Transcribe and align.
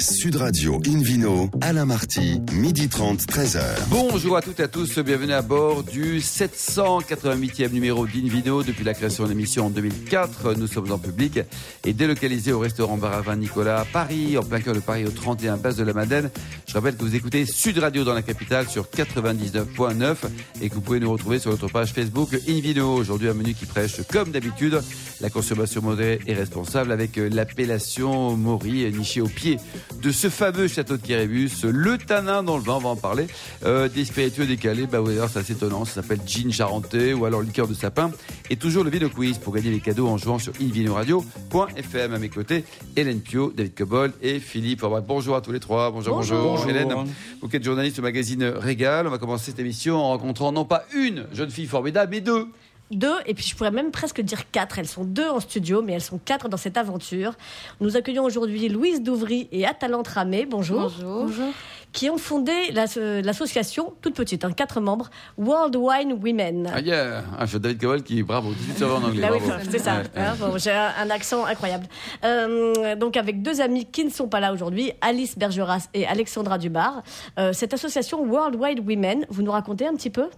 Sud 0.00 0.36
Radio 0.36 0.80
Invino, 0.86 1.50
Alain 1.60 1.84
Marty, 1.84 2.40
midi 2.52 2.88
30, 2.88 3.20
13h. 3.26 3.60
Bonjour 3.90 4.36
à 4.36 4.42
toutes 4.42 4.60
et 4.60 4.62
à 4.62 4.68
tous, 4.68 4.96
bienvenue 5.00 5.32
à 5.32 5.42
bord 5.42 5.82
du 5.82 6.20
788e 6.20 7.72
numéro 7.72 8.06
d'Invino. 8.06 8.62
Depuis 8.62 8.84
la 8.84 8.94
création 8.94 9.24
de 9.24 9.30
l'émission 9.30 9.66
en 9.66 9.70
2004, 9.70 10.54
nous 10.54 10.68
sommes 10.68 10.92
en 10.92 10.98
public 10.98 11.40
et 11.84 11.92
délocalisés 11.92 12.52
au 12.52 12.60
restaurant 12.60 12.96
Baravin 12.96 13.34
Nicolas 13.36 13.80
à 13.80 13.84
Paris, 13.84 14.38
en 14.38 14.44
plein 14.44 14.60
cœur 14.60 14.74
de 14.74 14.80
Paris, 14.80 15.04
au 15.04 15.10
31 15.10 15.58
Place 15.58 15.76
de 15.76 15.82
la 15.84 15.92
Madeleine. 15.92 16.30
Je 16.68 16.74
rappelle 16.74 16.94
que 16.96 17.02
vous 17.02 17.16
écoutez 17.16 17.44
Sud 17.44 17.78
Radio 17.78 18.04
dans 18.04 18.14
la 18.14 18.22
capitale 18.22 18.68
sur 18.68 18.84
99.9 18.84 20.16
et 20.60 20.68
que 20.68 20.74
vous 20.74 20.80
pouvez 20.80 21.00
nous 21.00 21.10
retrouver 21.10 21.40
sur 21.40 21.50
notre 21.50 21.66
page 21.66 21.92
Facebook 21.92 22.30
Invino. 22.48 22.94
Aujourd'hui, 22.94 23.28
un 23.28 23.34
menu 23.34 23.54
qui 23.54 23.66
prêche, 23.66 24.00
comme 24.12 24.30
d'habitude, 24.30 24.80
la 25.20 25.28
consommation 25.30 25.82
modérée 25.82 26.20
et 26.28 26.34
responsable 26.34 26.92
avec 26.92 27.16
l'appellation 27.16 28.36
Maury, 28.36 28.92
nichée 28.92 29.20
au 29.20 29.28
pied 29.28 29.58
de 30.02 30.10
ce 30.10 30.28
fameux 30.28 30.68
château 30.68 30.96
de 30.96 31.02
Kérébus, 31.02 31.50
le 31.64 31.98
tanin 31.98 32.42
dans 32.42 32.56
le 32.56 32.62
vin, 32.62 32.74
on 32.74 32.80
va 32.80 32.88
en 32.90 32.96
parler, 32.96 33.26
euh, 33.64 33.88
des 33.88 34.04
spiritueux 34.04 34.46
décalés, 34.46 34.86
bah 34.86 35.00
oui, 35.00 35.14
c'est 35.30 35.38
assez 35.38 35.52
étonnant, 35.52 35.84
ça 35.84 35.94
s'appelle 35.94 36.20
gin 36.26 36.52
charentais 36.52 37.12
ou 37.12 37.24
alors 37.24 37.42
liqueur 37.42 37.66
de 37.66 37.74
sapin, 37.74 38.10
et 38.50 38.56
toujours 38.56 38.84
le 38.84 38.90
vino 38.90 39.08
quiz 39.08 39.38
pour 39.38 39.54
gagner 39.54 39.70
les 39.70 39.80
cadeaux 39.80 40.08
en 40.08 40.16
jouant 40.16 40.38
sur 40.38 40.52
invinoradio.fm 40.60 42.14
à 42.14 42.18
mes 42.18 42.28
côtés, 42.28 42.64
Hélène 42.96 43.20
Pio, 43.20 43.52
David 43.54 43.74
Cobol 43.74 44.12
et 44.22 44.40
Philippe. 44.40 44.84
bonjour 45.06 45.36
à 45.36 45.40
tous 45.40 45.52
les 45.52 45.60
trois, 45.60 45.90
bonjour, 45.90 46.16
bonjour, 46.16 46.42
bonjour. 46.42 46.70
Hélène, 46.70 46.94
vous 47.42 47.48
êtes 47.52 47.64
journaliste 47.64 47.98
au 47.98 48.02
magazine 48.02 48.44
Régal, 48.44 49.06
on 49.06 49.10
va 49.10 49.18
commencer 49.18 49.46
cette 49.46 49.58
émission 49.58 49.96
en 49.96 50.08
rencontrant 50.10 50.52
non 50.52 50.64
pas 50.64 50.84
une 50.94 51.26
jeune 51.32 51.50
fille 51.50 51.66
formidable, 51.66 52.10
mais 52.12 52.20
deux 52.20 52.46
deux, 52.90 53.14
et 53.26 53.34
puis 53.34 53.44
je 53.44 53.54
pourrais 53.54 53.70
même 53.70 53.90
presque 53.90 54.20
dire 54.20 54.50
quatre. 54.50 54.78
Elles 54.78 54.88
sont 54.88 55.04
deux 55.04 55.28
en 55.28 55.40
studio, 55.40 55.82
mais 55.82 55.92
elles 55.92 56.00
sont 56.00 56.18
quatre 56.18 56.48
dans 56.48 56.56
cette 56.56 56.76
aventure. 56.76 57.32
Nous 57.80 57.96
accueillons 57.96 58.24
aujourd'hui 58.24 58.68
Louise 58.68 59.02
Douvry 59.02 59.48
et 59.52 59.66
Atalante 59.66 60.08
Ramé. 60.08 60.46
Bonjour. 60.46 60.92
Bonjour. 61.00 61.52
Qui 61.92 62.10
ont 62.10 62.18
fondé 62.18 62.52
l'association, 62.72 63.94
toute 64.02 64.14
petite, 64.14 64.44
hein, 64.44 64.52
quatre 64.52 64.80
membres, 64.80 65.08
World 65.38 65.74
Wine 65.74 66.18
Women. 66.22 66.70
Ah, 66.72 66.80
yeah. 66.80 67.24
Ah, 67.38 67.46
je 67.46 67.56
David 67.56 67.80
Cowell 67.80 68.02
qui, 68.02 68.22
bravo, 68.22 68.52
18 68.52 68.82
en 68.84 69.02
anglais. 69.04 69.22
Bah 69.22 69.28
oui, 69.32 69.40
c'est 69.70 69.78
ça. 69.78 70.02
Hein, 70.14 70.34
j'ai 70.56 70.70
un 70.70 71.08
accent 71.08 71.46
incroyable. 71.46 71.86
Euh, 72.24 72.94
donc, 72.94 73.16
avec 73.16 73.42
deux 73.42 73.62
amis 73.62 73.86
qui 73.86 74.04
ne 74.04 74.10
sont 74.10 74.28
pas 74.28 74.38
là 74.38 74.52
aujourd'hui, 74.52 74.92
Alice 75.00 75.38
Bergeras 75.38 75.88
et 75.94 76.06
Alexandra 76.06 76.58
Dubar. 76.58 77.02
Euh, 77.38 77.54
cette 77.54 77.72
association 77.72 78.22
World 78.22 78.56
Wide 78.56 78.80
Women, 78.86 79.24
vous 79.30 79.42
nous 79.42 79.52
racontez 79.52 79.86
un 79.86 79.94
petit 79.94 80.10
peu? 80.10 80.28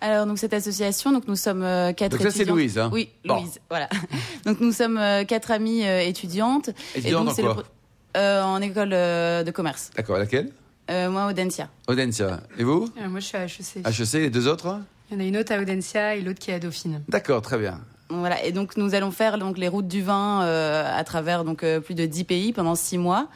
Alors 0.00 0.26
donc 0.26 0.38
cette 0.38 0.52
association, 0.52 1.12
donc 1.12 1.26
nous 1.26 1.36
sommes 1.36 1.62
euh, 1.62 1.92
quatre. 1.92 2.12
Donc 2.12 2.22
ça 2.22 2.30
c'est 2.30 2.44
Louise, 2.44 2.78
hein 2.78 2.90
Oui, 2.92 3.08
Louise, 3.24 3.60
voilà. 3.70 3.88
donc 4.44 4.60
nous 4.60 4.72
sommes 4.72 4.98
euh, 4.98 5.24
quatre 5.24 5.50
amies 5.50 5.86
euh, 5.86 6.00
étudiantes. 6.00 6.70
Étudiantes 6.94 7.28
en 7.28 7.34
quoi 7.34 7.64
En 8.42 8.60
école 8.60 8.90
de 8.90 9.50
commerce. 9.50 9.90
D'accord, 9.96 10.18
laquelle? 10.18 10.50
Moi, 10.88 11.26
Audencia. 11.26 11.68
Audencia. 11.88 12.40
Et 12.58 12.64
vous? 12.64 12.88
Moi, 13.08 13.20
je 13.20 13.26
suis 13.26 13.36
à 13.36 13.44
HEC. 13.44 13.84
HEC, 13.84 14.12
les 14.14 14.30
deux 14.30 14.46
autres? 14.46 14.78
Il 15.10 15.14
y 15.14 15.20
en 15.20 15.24
a 15.24 15.26
une 15.26 15.36
autre 15.36 15.52
à 15.52 15.60
Audencia 15.60 16.14
et 16.14 16.20
l'autre 16.20 16.38
qui 16.38 16.50
est 16.50 16.54
à 16.54 16.58
Dauphine. 16.60 17.02
D'accord, 17.08 17.42
très 17.42 17.58
bien. 17.58 17.80
Et 18.44 18.52
donc 18.52 18.76
nous 18.76 18.94
allons 18.94 19.10
faire 19.10 19.38
donc 19.38 19.58
les 19.58 19.68
routes 19.68 19.88
du 19.88 20.02
vin 20.02 20.40
à 20.40 21.04
travers 21.04 21.44
donc 21.44 21.64
plus 21.84 21.94
de 21.94 22.06
dix 22.06 22.24
pays 22.24 22.52
pendant 22.52 22.74
six 22.74 22.98
mois. 22.98 23.28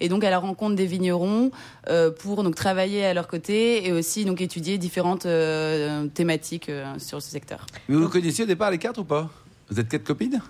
Et 0.00 0.08
donc 0.08 0.24
à 0.24 0.30
la 0.30 0.38
rencontre 0.38 0.76
des 0.76 0.86
vignerons 0.86 1.50
euh, 1.88 2.10
pour 2.10 2.42
donc 2.42 2.54
travailler 2.54 3.04
à 3.04 3.14
leur 3.14 3.26
côté 3.26 3.86
et 3.86 3.92
aussi 3.92 4.24
donc 4.24 4.40
étudier 4.40 4.78
différentes 4.78 5.26
euh, 5.26 6.06
thématiques 6.06 6.68
euh, 6.68 6.94
sur 6.98 7.20
ce 7.20 7.30
secteur. 7.30 7.66
Vous 7.88 8.00
vous 8.00 8.08
connaissiez 8.08 8.44
au 8.44 8.46
départ 8.46 8.70
les 8.70 8.78
quatre 8.78 9.00
ou 9.00 9.04
pas? 9.04 9.28
Vous 9.68 9.80
êtes 9.80 9.88
quatre 9.88 10.04
copines? 10.04 10.40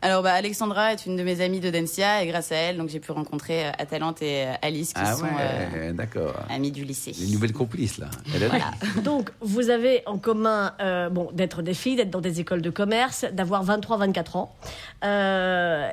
Alors, 0.00 0.22
bah, 0.22 0.32
Alexandra 0.32 0.92
est 0.92 1.06
une 1.06 1.16
de 1.16 1.22
mes 1.22 1.40
amies 1.40 1.60
de 1.60 1.70
Dencia 1.70 2.22
et 2.22 2.26
grâce 2.26 2.52
à 2.52 2.56
elle, 2.56 2.76
donc 2.76 2.88
j'ai 2.88 3.00
pu 3.00 3.12
rencontrer 3.12 3.66
Atalante 3.66 4.22
et 4.22 4.46
Alice 4.62 4.92
qui 4.92 5.00
ah 5.04 5.14
sont 5.14 5.26
amies 6.48 6.72
du 6.72 6.84
lycée. 6.84 7.12
Les 7.18 7.32
nouvelles 7.32 7.52
complices 7.52 7.98
là. 7.98 8.08
Voilà. 8.26 8.70
donc, 9.02 9.30
vous 9.40 9.70
avez 9.70 10.02
en 10.06 10.18
commun 10.18 10.72
bon 11.10 11.30
d'être 11.32 11.62
des 11.62 11.74
filles, 11.74 11.96
d'être 11.96 12.10
dans 12.10 12.20
des 12.20 12.40
écoles 12.40 12.62
de 12.62 12.70
commerce, 12.70 13.24
d'avoir 13.32 13.64
23-24 13.64 14.36
ans. 14.36 14.54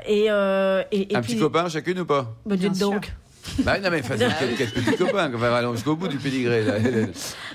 et, 0.08 0.26
et, 0.26 1.16
Un 1.16 1.22
petit 1.22 1.40
copain 1.40 1.68
chacune 1.70 2.00
ou 2.00 2.06
pas? 2.06 2.36
Bah, 2.46 2.56
Dites 2.56 2.80
donc. 2.80 3.12
Bah, 3.60 3.80
non, 3.80 3.90
mais 3.90 4.02
facile, 4.02 4.28
quelques 4.58 4.74
petits 4.74 4.98
copains. 4.98 5.32
Enfin, 5.34 5.54
allons 5.54 5.74
jusqu'au 5.74 5.96
bout 5.96 6.08
du 6.08 6.18
pédigré. 6.18 6.64
Là. 6.64 6.74
Euh, 6.74 7.06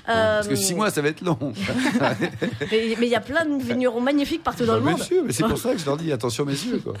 Parce 0.05 0.47
que 0.47 0.55
six 0.55 0.73
mois, 0.73 0.89
ça 0.89 1.01
va 1.01 1.09
être 1.09 1.21
long. 1.21 1.37
mais 2.71 2.95
il 3.01 3.09
y 3.09 3.15
a 3.15 3.21
plein 3.21 3.45
de 3.45 3.61
vignerons 3.61 4.01
magnifiques 4.01 4.43
partout 4.43 4.65
dans 4.65 4.75
le 4.75 4.81
bah, 4.81 4.91
monde. 4.91 4.99
Monsieur, 4.99 5.23
mais 5.23 5.33
c'est 5.33 5.47
pour 5.47 5.57
ça 5.59 5.73
que 5.73 5.77
je 5.77 5.85
leur 5.85 5.97
dis 5.97 6.11
attention, 6.11 6.45
messieurs. 6.45 6.81
Quoi. 6.83 6.93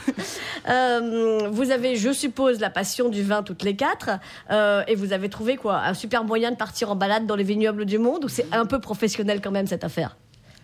Euh, 0.69 1.49
vous 1.51 1.71
avez, 1.71 1.95
je 1.95 2.11
suppose, 2.11 2.59
la 2.59 2.69
passion 2.69 3.09
du 3.09 3.23
vin 3.23 3.43
toutes 3.43 3.63
les 3.63 3.75
quatre. 3.75 4.11
Euh, 4.51 4.83
et 4.87 4.95
vous 4.95 5.13
avez 5.13 5.29
trouvé 5.29 5.57
quoi 5.57 5.81
Un 5.81 5.93
super 5.93 6.23
moyen 6.23 6.51
de 6.51 6.57
partir 6.57 6.91
en 6.91 6.95
balade 6.95 7.25
dans 7.25 7.35
les 7.35 7.43
vignobles 7.43 7.85
du 7.85 7.97
monde 7.97 8.25
Ou 8.25 8.29
c'est 8.29 8.47
un 8.51 8.65
peu 8.65 8.79
professionnel 8.79 9.41
quand 9.41 9.51
même 9.51 9.67
cette 9.67 9.83
affaire? 9.83 10.15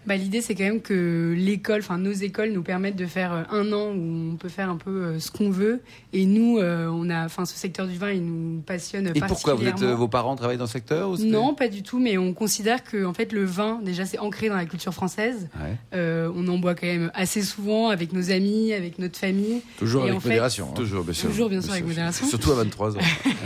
Bah, 0.07 0.15
L'idée, 0.15 0.41
c'est 0.41 0.55
quand 0.55 0.63
même 0.63 0.81
que 0.81 1.35
l'école, 1.37 1.81
enfin 1.81 1.97
nos 1.97 2.11
écoles 2.11 2.51
nous 2.51 2.63
permettent 2.63 2.95
de 2.95 3.05
faire 3.05 3.33
euh, 3.33 3.43
un 3.51 3.71
an 3.73 3.91
où 3.91 4.31
on 4.33 4.35
peut 4.37 4.49
faire 4.49 4.69
un 4.69 4.77
peu 4.77 4.89
euh, 4.89 5.19
ce 5.19 5.29
qu'on 5.29 5.49
veut. 5.49 5.81
Et 6.13 6.25
nous, 6.25 6.57
euh, 6.57 6.87
on 6.87 7.09
a, 7.09 7.25
enfin, 7.25 7.45
ce 7.45 7.55
secteur 7.55 7.87
du 7.87 7.97
vin, 7.97 8.11
il 8.11 8.25
nous 8.25 8.61
passionne 8.61 9.11
et 9.13 9.19
pourquoi 9.19 9.53
vous 9.53 9.67
êtes, 9.67 9.83
vos 9.83 10.07
parents 10.07 10.35
travaillent 10.35 10.57
dans 10.57 10.65
ce 10.65 10.73
secteur 10.73 11.17
Non, 11.19 11.53
pas 11.53 11.67
du 11.67 11.83
tout. 11.83 11.99
Mais 11.99 12.17
on 12.17 12.33
considère 12.33 12.83
que, 12.83 13.05
en 13.05 13.13
fait, 13.13 13.33
le 13.33 13.43
vin, 13.43 13.79
déjà, 13.83 14.05
c'est 14.05 14.19
ancré 14.19 14.49
dans 14.49 14.55
la 14.55 14.65
culture 14.65 14.93
française. 14.93 15.49
on 15.93 16.47
en 16.47 16.57
boit 16.57 16.75
quand 16.75 16.87
même 16.87 17.11
assez 17.13 17.41
souvent 17.41 17.89
avec 17.89 18.13
nos 18.13 18.31
amis, 18.31 18.73
avec 18.73 18.99
notre 18.99 19.17
famille. 19.17 19.61
Toujours 19.77 20.03
avec 20.03 20.23
modération. 20.23 20.69
Hein. 20.71 20.75
Toujours, 20.75 21.03
bien 21.03 21.13
sûr. 21.13 21.29
Toujours, 21.29 21.49
bien 21.49 21.61
sûr, 21.61 21.73
avec 21.73 21.85
modération. 21.85 22.25
Surtout 22.25 22.51
à 22.51 22.55
23 22.55 22.95
ans. 22.95 22.99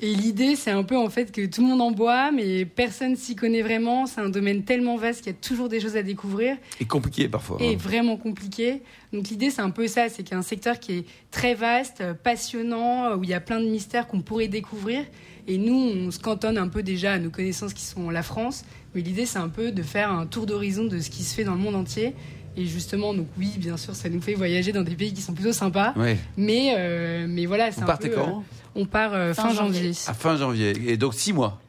Et 0.00 0.14
l'idée, 0.14 0.54
c'est 0.54 0.70
un 0.70 0.84
peu 0.84 0.96
en 0.96 1.10
fait 1.10 1.32
que 1.32 1.44
tout 1.46 1.60
le 1.60 1.66
monde 1.66 1.80
en 1.80 1.90
boit, 1.90 2.30
mais 2.30 2.64
personne 2.64 3.16
s'y 3.16 3.34
connaît 3.34 3.62
vraiment. 3.62 4.06
C'est 4.06 4.20
un 4.20 4.28
domaine 4.28 4.62
tellement 4.62 4.96
vaste 4.96 5.24
qu'il 5.24 5.32
y 5.32 5.34
a 5.34 5.38
toujours 5.38 5.67
des 5.68 5.80
choses 5.80 5.96
à 5.96 6.02
découvrir. 6.02 6.56
Et 6.80 6.84
compliqué 6.84 7.28
parfois. 7.28 7.58
Et 7.60 7.74
hein. 7.74 7.76
vraiment 7.78 8.16
compliqué. 8.16 8.82
Donc 9.12 9.28
l'idée, 9.28 9.50
c'est 9.50 9.62
un 9.62 9.70
peu 9.70 9.88
ça, 9.88 10.08
c'est 10.08 10.22
qu'il 10.22 10.32
y 10.32 10.34
a 10.34 10.38
un 10.38 10.42
secteur 10.42 10.78
qui 10.78 10.92
est 10.98 11.04
très 11.30 11.54
vaste, 11.54 12.02
passionnant, 12.22 13.16
où 13.16 13.24
il 13.24 13.30
y 13.30 13.34
a 13.34 13.40
plein 13.40 13.60
de 13.60 13.66
mystères 13.66 14.06
qu'on 14.06 14.20
pourrait 14.20 14.48
découvrir. 14.48 15.04
Et 15.46 15.56
nous, 15.56 15.74
on 15.74 16.10
se 16.10 16.18
cantonne 16.18 16.58
un 16.58 16.68
peu 16.68 16.82
déjà 16.82 17.12
à 17.12 17.18
nos 17.18 17.30
connaissances 17.30 17.72
qui 17.72 17.84
sont 17.84 18.10
la 18.10 18.22
France. 18.22 18.64
Mais 18.94 19.00
l'idée, 19.00 19.24
c'est 19.24 19.38
un 19.38 19.48
peu 19.48 19.72
de 19.72 19.82
faire 19.82 20.12
un 20.12 20.26
tour 20.26 20.44
d'horizon 20.44 20.84
de 20.84 21.00
ce 21.00 21.08
qui 21.08 21.22
se 21.22 21.34
fait 21.34 21.44
dans 21.44 21.54
le 21.54 21.60
monde 21.60 21.74
entier. 21.74 22.14
Et 22.58 22.66
justement, 22.66 23.14
donc 23.14 23.28
oui, 23.38 23.52
bien 23.56 23.76
sûr, 23.76 23.94
ça 23.94 24.08
nous 24.08 24.20
fait 24.20 24.34
voyager 24.34 24.72
dans 24.72 24.82
des 24.82 24.96
pays 24.96 25.12
qui 25.12 25.22
sont 25.22 25.32
plutôt 25.32 25.52
sympas. 25.52 25.94
Mais, 26.36 26.74
euh, 26.76 27.26
mais 27.28 27.46
voilà, 27.46 27.70
c'est 27.70 27.82
un 27.82 27.86
partez 27.86 28.10
quand 28.10 28.28
euh, 28.28 28.42
on 28.74 28.84
part 28.84 29.14
euh, 29.14 29.32
fin, 29.32 29.54
janvier. 29.54 29.92
À 30.06 30.12
fin 30.12 30.36
janvier. 30.36 30.72
Et 30.90 30.96
donc 30.96 31.14
six 31.14 31.32
mois 31.32 31.60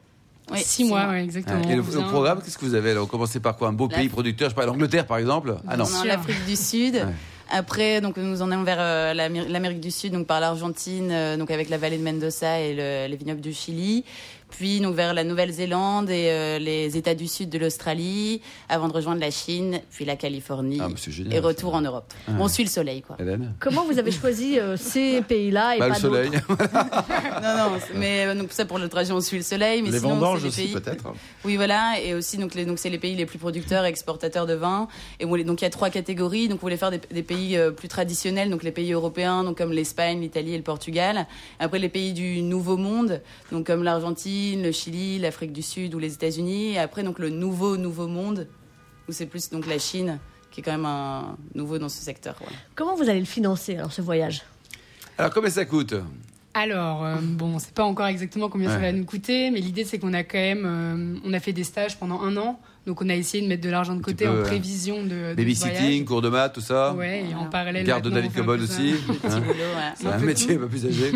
oui, 0.50 0.60
six, 0.62 0.84
mois, 0.84 1.18
exactement. 1.18 1.62
Et 1.68 1.76
le, 1.76 1.82
programme, 1.82 2.40
qu'est-ce 2.42 2.58
que 2.58 2.64
vous 2.64 2.74
avez 2.74 2.94
là? 2.94 3.02
On 3.02 3.06
commençait 3.06 3.40
par 3.40 3.56
quoi? 3.56 3.68
Un 3.68 3.72
beau 3.72 3.88
pays 3.88 4.08
producteur, 4.08 4.50
je 4.50 4.54
pas, 4.54 4.66
l'Angleterre 4.66 5.06
par 5.06 5.18
exemple? 5.18 5.56
Ah 5.68 5.76
non. 5.76 5.84
l'Afrique 6.04 6.44
du 6.46 6.56
Sud. 6.56 7.06
Après, 7.52 8.00
donc 8.00 8.16
nous 8.16 8.42
en 8.42 8.52
allons 8.52 8.62
vers 8.62 8.78
euh, 8.78 9.12
l'Amérique 9.12 9.80
du 9.80 9.90
Sud, 9.90 10.12
donc 10.12 10.28
par 10.28 10.38
l'Argentine, 10.38 11.10
euh, 11.10 11.36
donc 11.36 11.50
avec 11.50 11.68
la 11.68 11.78
vallée 11.78 11.98
de 11.98 12.04
Mendoza 12.04 12.60
et 12.60 13.08
les 13.08 13.16
vignobles 13.16 13.40
du 13.40 13.52
Chili 13.52 14.04
puis 14.50 14.80
donc 14.80 14.94
vers 14.94 15.14
la 15.14 15.24
Nouvelle-Zélande 15.24 16.10
et 16.10 16.28
euh, 16.30 16.58
les 16.58 16.96
États 16.96 17.14
du 17.14 17.26
Sud 17.26 17.48
de 17.50 17.58
l'Australie, 17.58 18.40
avant 18.68 18.88
de 18.88 18.92
rejoindre 18.92 19.20
la 19.20 19.30
Chine, 19.30 19.80
puis 19.90 20.04
la 20.04 20.16
Californie, 20.16 20.80
ah, 20.80 20.88
et 21.30 21.38
retour 21.38 21.74
en 21.74 21.80
Europe. 21.80 22.12
Ah. 22.28 22.32
on 22.38 22.48
suit 22.48 22.64
le 22.64 22.70
soleil, 22.70 23.02
quoi. 23.02 23.16
Comment 23.58 23.84
vous 23.84 23.98
avez 23.98 24.10
choisi 24.10 24.58
euh, 24.58 24.76
ces 24.76 25.22
pays-là 25.28 25.76
et 25.76 25.78
bah, 25.78 25.88
pas 25.88 25.94
le 25.94 26.00
soleil. 26.00 26.30
non, 26.48 27.56
non, 27.56 27.78
mais 27.94 28.26
euh, 28.26 28.34
donc 28.34 28.52
ça 28.52 28.64
pour 28.64 28.78
le 28.78 28.88
trajet, 28.88 29.12
on 29.12 29.20
suit 29.20 29.38
le 29.38 29.42
soleil, 29.42 29.82
mais 29.82 29.90
les 29.90 29.98
sinon 29.98 30.16
vendanges 30.16 30.48
pays. 30.54 30.72
peut-être. 30.72 31.12
Oui, 31.44 31.56
voilà, 31.56 32.00
et 32.02 32.14
aussi 32.14 32.38
donc 32.38 32.54
les, 32.54 32.64
donc 32.64 32.78
c'est 32.78 32.90
les 32.90 32.98
pays 32.98 33.16
les 33.16 33.26
plus 33.26 33.38
producteurs, 33.38 33.84
et 33.84 33.88
exportateurs 33.88 34.46
de 34.46 34.54
vin. 34.54 34.88
Et 35.18 35.26
donc 35.26 35.60
il 35.60 35.64
y 35.64 35.66
a 35.66 35.70
trois 35.70 35.90
catégories. 35.90 36.48
Donc 36.48 36.58
vous 36.58 36.66
voulez 36.66 36.76
faire 36.76 36.90
des, 36.90 37.00
des 37.10 37.22
pays 37.22 37.58
plus 37.76 37.88
traditionnels, 37.88 38.50
donc 38.50 38.62
les 38.62 38.72
pays 38.72 38.92
européens, 38.92 39.44
donc 39.44 39.58
comme 39.58 39.72
l'Espagne, 39.72 40.20
l'Italie 40.20 40.54
et 40.54 40.58
le 40.58 40.62
Portugal. 40.62 41.26
Après 41.58 41.78
les 41.78 41.88
pays 41.88 42.12
du 42.12 42.42
Nouveau 42.42 42.76
Monde, 42.76 43.20
donc 43.52 43.66
comme 43.66 43.82
l'Argentine 43.82 44.39
le 44.62 44.72
Chili, 44.72 45.18
l'Afrique 45.18 45.52
du 45.52 45.62
Sud 45.62 45.94
ou 45.94 45.98
les 45.98 46.14
États-Unis. 46.14 46.72
Et 46.72 46.78
après, 46.78 47.02
donc, 47.02 47.18
le 47.18 47.30
nouveau, 47.30 47.76
nouveau 47.76 48.06
monde, 48.06 48.46
où 49.08 49.12
c'est 49.12 49.26
plus 49.26 49.50
donc 49.50 49.66
la 49.66 49.78
Chine, 49.78 50.18
qui 50.50 50.60
est 50.60 50.62
quand 50.62 50.72
même 50.72 50.86
un 50.86 51.36
nouveau 51.54 51.78
dans 51.78 51.88
ce 51.88 52.02
secteur. 52.02 52.36
Comment 52.74 52.96
vous 52.96 53.08
allez 53.08 53.20
le 53.20 53.26
financer, 53.26 53.76
alors, 53.76 53.92
ce 53.92 54.02
voyage? 54.02 54.42
Alors, 55.18 55.32
combien 55.32 55.50
ça 55.50 55.64
coûte? 55.64 55.94
Alors, 56.52 57.04
euh, 57.04 57.16
bon, 57.20 57.46
on 57.46 57.54
ne 57.54 57.58
sait 57.60 57.70
pas 57.72 57.84
encore 57.84 58.06
exactement 58.06 58.48
combien 58.48 58.68
ça 58.68 58.78
va 58.78 58.90
nous 58.90 59.04
coûter, 59.04 59.50
mais 59.52 59.60
l'idée 59.60 59.84
c'est 59.84 60.00
qu'on 60.00 60.12
a 60.12 60.24
quand 60.24 60.38
même, 60.38 60.64
euh, 60.66 61.18
on 61.24 61.32
a 61.32 61.38
fait 61.38 61.52
des 61.52 61.62
stages 61.62 61.96
pendant 61.96 62.20
un 62.22 62.36
an, 62.36 62.58
donc 62.86 63.02
on 63.02 63.08
a 63.08 63.14
essayé 63.14 63.40
de 63.40 63.48
mettre 63.48 63.62
de 63.62 63.70
l'argent 63.70 63.94
de 63.94 64.02
côté 64.02 64.26
en 64.26 64.42
prévision 64.42 65.04
de, 65.04 65.34
babysitting, 65.34 66.04
cours 66.04 66.22
de 66.22 66.28
maths, 66.28 66.54
tout 66.54 66.60
ça. 66.60 66.92
Ouais, 66.94 67.24
et 67.30 67.34
en 67.36 67.44
parallèle. 67.44 67.86
Garde 67.86 68.04
de 68.04 68.10
David 68.10 68.32
Cobol 68.32 68.60
aussi. 68.62 68.94
Hein 69.24 69.92
c'est 69.94 70.06
un 70.06 70.18
métier 70.18 70.56
pas 70.56 70.66
plus 70.66 70.86
âgé. 70.86 71.12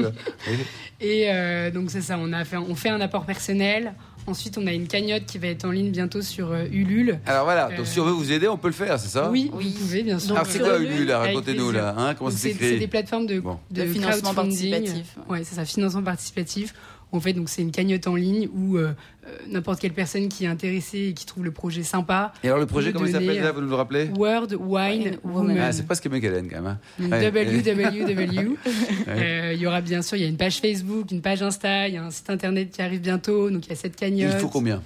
et 1.01 1.31
euh, 1.31 1.71
donc 1.71 1.91
c'est 1.91 2.01
ça, 2.01 2.17
on 2.21 2.33
a 2.33 2.45
fait, 2.45 2.57
on 2.57 2.75
fait 2.77 2.91
un 2.91 3.01
apport 3.01 3.25
personnel. 3.25 3.95
Ensuite, 4.27 4.57
on 4.57 4.67
a 4.67 4.73
une 4.73 4.87
cagnotte 4.87 5.27
qui 5.27 5.37
va 5.39 5.49
être 5.49 5.67
en 5.67 5.71
ligne 5.71 5.91
bientôt 5.91 6.23
sur 6.23 6.51
euh, 6.51 6.65
Ulule. 6.73 7.19
Alors 7.27 7.45
voilà, 7.45 7.69
Euh, 7.71 7.77
donc 7.77 7.87
si 7.87 8.01
on 8.01 8.05
veut 8.07 8.13
vous 8.13 8.33
aider, 8.33 8.49
on 8.49 8.57
peut 8.57 8.69
le 8.69 8.73
faire, 8.75 8.99
c'est 8.99 9.09
ça? 9.09 9.31
Oui, 9.31 9.51
Oui. 9.53 9.75
vous 9.77 9.81
pouvez, 9.85 10.03
bien 10.03 10.19
sûr. 10.19 10.29
Donc, 10.31 10.39
Alors 10.39 10.51
c'est 10.51 10.59
quoi 10.61 10.79
Ulule, 10.79 11.13
Racontez-nous 11.13 11.71
là, 11.73 11.95
hein, 11.99 12.15
comment 12.15 12.31
ça 12.31 12.39
c'est 12.39 12.53
c'est 12.55 12.59
des 12.59 12.69
s'écrit 12.71 12.87
plateformes 12.87 13.27
de, 13.27 13.41
Bon. 13.41 13.59
de 13.71 13.83
De 13.83 13.87
financement 13.87 14.33
participatif. 14.33 15.17
Ouais, 15.29 15.45
c'est 15.45 15.57
ça, 15.57 15.65
financement 15.67 16.03
participatif. 16.03 16.75
En 17.15 17.21
fait, 17.21 17.33
donc 17.33 17.49
c'est 17.49 17.63
une 17.63 17.71
cagnotte 17.71 18.07
en 18.09 18.17
ligne 18.17 18.49
où 18.55 18.77
euh, 18.77 18.93
euh, 19.27 19.31
n'importe 19.49 19.81
quelle 19.81 19.93
personne 19.93 20.29
qui 20.29 20.45
est 20.45 20.49
intéressée 20.49 21.09
et 21.11 21.13
qui 21.15 21.25
trouve 21.27 21.45
le 21.45 21.53
projet 21.53 21.83
sympa. 21.85 22.33
Et 22.43 22.49
alors 22.49 22.59
le 22.59 22.67
projet, 22.67 22.93
comment 22.93 23.07
il 23.07 23.13
s'appelle 23.13 23.37
là 23.41 23.47
euh, 23.47 23.53
Vous 23.53 23.61
nous 23.61 23.69
le 23.69 23.75
rappelez 23.77 24.11
World 24.17 24.57
Wine 24.61 25.19
Woman. 25.23 25.57
Ah, 25.59 25.73
c'est 25.73 25.85
presque 25.87 26.07
mieux 26.09 26.19
qu'Hélène 26.21 26.49
quand 26.51 26.61
même. 26.61 26.77
hein. 27.01 27.09
Ouais. 27.11 27.31
www. 27.31 28.57
Euh, 29.09 29.53
Il 29.55 29.61
y 29.61 29.67
aura 29.67 29.81
bien 29.81 30.03
sûr, 30.03 30.17
il 30.17 30.23
y 30.23 30.27
a 30.27 30.29
une 30.29 30.37
page 30.37 30.59
Facebook, 30.61 31.11
une 31.11 31.21
page 31.21 31.43
Insta, 31.43 31.89
il 31.89 31.95
y 31.95 31.97
a 31.99 32.05
un 32.05 32.11
site 32.11 32.31
internet 32.31 32.71
qui 32.71 32.83
arrive 32.83 33.01
bientôt, 33.01 33.51
donc 33.51 33.67
il 33.67 33.71
y 33.71 33.73
a 33.73 33.77
cette 33.77 33.93
Il 33.93 33.97
cagnotte. 33.97 34.39
faut 34.41 34.49
combien? 34.49 34.83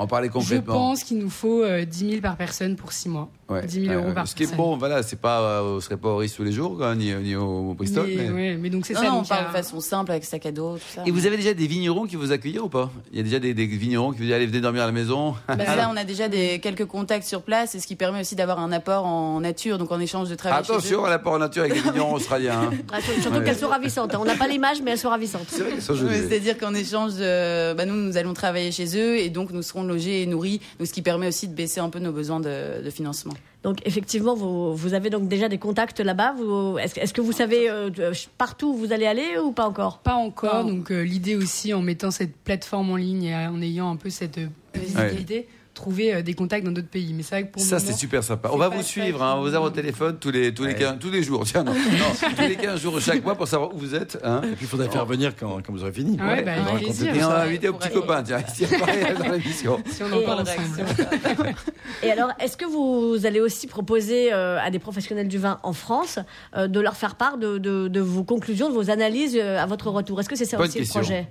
On 0.00 0.06
parlait 0.06 0.30
Je 0.40 0.56
pense 0.60 1.02
qu'il 1.02 1.18
nous 1.18 1.28
faut 1.30 1.62
euh, 1.64 1.84
10 1.84 2.10
000 2.10 2.20
par 2.22 2.36
personne 2.36 2.76
pour 2.76 2.92
6 2.92 3.08
mois. 3.08 3.28
Ouais. 3.48 3.66
10 3.66 3.86
000 3.86 3.94
euros 3.94 4.08
Euh, 4.10 4.12
par 4.12 4.28
Ce 4.28 4.34
qui 4.34 4.42
est 4.44 4.46
personne. 4.46 4.64
bon, 4.64 4.76
voilà, 4.76 5.02
c'est 5.02 5.18
pas, 5.20 5.40
euh, 5.40 5.76
on 5.76 5.80
serait 5.80 5.96
pas 5.96 6.10
au 6.10 6.16
risque 6.18 6.36
tous 6.36 6.44
les 6.44 6.52
jours, 6.52 6.78
ni, 6.96 7.12
ni 7.14 7.34
au, 7.34 7.70
au 7.70 7.74
Bristol. 7.74 8.06
mais, 8.06 8.28
mais- 8.28 8.30
ouais, 8.30 8.56
mais 8.60 8.70
donc 8.70 8.86
c'est 8.86 8.94
ça. 8.94 9.02
non, 9.04 9.20
on 9.20 9.24
parle 9.24 9.46
de 9.46 9.50
façon 9.52 9.80
simple 9.80 10.10
avec 10.12 10.24
sac 10.24 10.44
à 10.46 10.52
dos, 10.52 10.74
tout 10.76 10.82
ça. 10.94 11.02
Et 11.06 11.10
vous 11.10 11.26
avez 11.26 11.36
déjà 11.36 11.52
des 11.54 11.66
vignerons 11.66 12.06
qui 12.06 12.16
vous 12.16 12.30
accueillent 12.30 12.58
ou 12.60 12.68
pas? 12.68 12.90
Il 13.10 13.16
y 13.16 13.20
a 13.20 13.24
déjà 13.24 13.38
des, 13.40 13.54
des 13.54 13.66
vignerons 13.66 14.12
qui 14.12 14.18
vous 14.18 14.24
disent 14.24 14.34
allez 14.34 14.46
venez 14.46 14.60
dormir 14.60 14.82
à 14.82 14.86
la 14.86 14.92
maison. 14.92 15.34
Bah, 15.48 15.56
là, 15.76 15.90
on 15.92 15.96
a 15.96 16.04
déjà 16.04 16.28
des, 16.28 16.60
quelques 16.60 16.84
contacts 16.84 17.26
sur 17.26 17.42
place, 17.42 17.74
et 17.74 17.80
ce 17.80 17.86
qui 17.86 17.96
permet 17.96 18.20
aussi 18.20 18.36
d'avoir 18.36 18.60
un 18.60 18.70
apport 18.70 19.04
en 19.06 19.40
nature, 19.40 19.78
donc 19.78 19.90
en 19.90 19.98
échange 19.98 20.28
de 20.28 20.34
travail 20.36 20.62
chez 20.64 20.70
Attention 20.72 21.02
eux. 21.02 21.06
à 21.06 21.10
l'apport 21.10 21.32
en 21.32 21.38
nature 21.38 21.62
avec 21.62 21.74
les 21.74 21.80
vignerons 21.90 22.14
australiens. 22.14 22.60
hein. 22.70 22.70
Ah, 22.92 23.00
surtout 23.00 23.38
Ouais. 23.38 23.44
qu'elles 23.44 23.56
sont 23.58 23.68
ravissantes. 23.68 24.14
hein. 24.14 24.18
On 24.20 24.26
n'a 24.26 24.36
pas 24.36 24.46
l'image, 24.46 24.80
mais 24.84 24.92
elles 24.92 24.98
sont 24.98 25.08
ravissantes. 25.10 25.48
C'est-à-dire 25.80 26.58
qu'en 26.58 26.74
échange, 26.74 27.14
de, 27.14 27.72
bah, 27.74 27.84
nous, 27.86 27.94
nous 27.96 28.16
allons 28.16 28.34
travailler 28.34 28.70
chez 28.72 28.96
eux 28.96 29.18
et 29.18 29.30
donc 29.30 29.50
nous 29.52 29.62
serons 29.62 29.87
logés 29.88 30.22
et 30.22 30.26
nourris, 30.26 30.60
donc 30.78 30.86
ce 30.86 30.92
qui 30.92 31.02
permet 31.02 31.26
aussi 31.26 31.48
de 31.48 31.54
baisser 31.54 31.80
un 31.80 31.90
peu 31.90 31.98
nos 31.98 32.12
besoins 32.12 32.38
de, 32.40 32.82
de 32.84 32.90
financement. 32.90 33.34
Donc 33.64 33.78
effectivement, 33.84 34.36
vous, 34.36 34.76
vous 34.76 34.94
avez 34.94 35.10
donc 35.10 35.26
déjà 35.26 35.48
des 35.48 35.58
contacts 35.58 35.98
là-bas. 35.98 36.36
Est-ce 36.78 37.12
que 37.12 37.20
vous 37.20 37.32
savez 37.32 37.68
euh, 37.68 37.90
de- 37.90 38.12
partout 38.38 38.68
où 38.68 38.74
vous 38.76 38.92
allez 38.92 39.06
aller 39.06 39.36
ou 39.42 39.50
pas 39.50 39.66
encore? 39.66 39.98
Pas 39.98 40.14
encore, 40.14 40.64
donc 40.64 40.92
euh, 40.92 41.02
l'idée 41.02 41.34
aussi 41.34 41.74
en 41.74 41.82
mettant 41.82 42.12
cette 42.12 42.36
plateforme 42.36 42.90
en 42.92 42.96
ligne 42.96 43.24
et 43.24 43.34
en 43.34 43.60
ayant 43.60 43.90
un 43.90 43.96
peu 43.96 44.10
cette 44.10 44.38
euh, 44.38 44.46
visibilité, 44.76 45.48
trouver 45.78 46.14
euh, 46.14 46.22
des 46.22 46.34
contacts 46.34 46.64
dans 46.64 46.72
d'autres 46.72 46.88
pays. 46.88 47.12
Mais 47.14 47.22
c'est 47.22 47.34
vrai 47.36 47.46
que 47.46 47.52
pour 47.52 47.62
le 47.62 47.66
Ça, 47.68 47.78
c'est 47.78 47.92
super 47.94 48.22
sympa. 48.22 48.50
On 48.52 48.58
va 48.58 48.68
vous 48.68 48.82
suivre, 48.82 49.22
hein, 49.22 49.40
vous 49.40 49.48
avez 49.54 49.64
au 49.64 49.70
téléphone 49.70 50.18
tous 50.20 50.30
les, 50.30 50.52
tous 50.52 50.64
les, 50.64 50.74
15, 50.74 50.98
tous 51.00 51.10
les 51.10 51.22
jours. 51.22 51.44
Tiens, 51.44 51.64
non, 51.64 51.72
non, 51.74 52.30
tous 52.36 52.42
les 52.42 52.56
15 52.56 52.80
jours 52.80 53.00
chaque 53.00 53.24
mois 53.24 53.34
pour 53.36 53.48
savoir 53.48 53.74
où 53.74 53.78
vous 53.78 53.94
êtes. 53.94 54.18
Hein. 54.24 54.40
Et 54.44 54.48
puis 54.56 54.58
il 54.62 54.66
faudrait 54.68 54.88
faire 54.90 55.06
venir 55.06 55.32
quand, 55.38 55.58
quand 55.64 55.72
vous 55.72 55.82
aurez 55.82 55.92
fini. 55.92 56.18
Ah 56.20 56.26
ouais, 56.28 56.42
bah, 56.42 56.52
On 56.60 56.64
va 56.64 57.28
va 57.28 57.40
inviter 57.42 57.68
au 57.68 57.72
pour 57.72 57.80
petit 57.80 57.88
aller- 57.88 58.00
copain, 58.00 58.22
tiens, 58.22 58.42
ici 58.46 58.64
dans 58.66 59.32
l'émission. 59.32 59.82
si 59.90 60.02
on 60.02 60.12
en 60.12 60.22
parle 60.22 60.40
ensemble. 60.42 61.54
Et 62.02 62.10
alors, 62.10 62.30
est-ce 62.40 62.56
que 62.56 62.64
vous 62.66 63.24
allez 63.26 63.40
aussi 63.40 63.66
proposer 63.66 64.32
euh, 64.32 64.58
à 64.60 64.70
des 64.70 64.78
professionnels 64.78 65.28
du 65.28 65.38
vin 65.38 65.58
en 65.62 65.72
France 65.72 66.18
euh, 66.56 66.66
de 66.68 66.80
leur 66.80 66.96
faire 66.96 67.14
part 67.14 67.38
de, 67.38 67.58
de- 67.58 67.88
de 67.88 68.00
vos 68.00 68.24
conclusions, 68.24 68.68
de 68.68 68.74
vos 68.74 68.90
analyses 68.90 69.36
euh, 69.40 69.58
à 69.58 69.66
votre 69.66 69.88
retour? 69.90 70.20
Est-ce 70.20 70.28
que 70.28 70.36
c'est 70.36 70.44
ça 70.44 70.56
Bonne 70.56 70.68
aussi 70.68 70.78
question. 70.78 71.00
le 71.00 71.04
projet? 71.06 71.28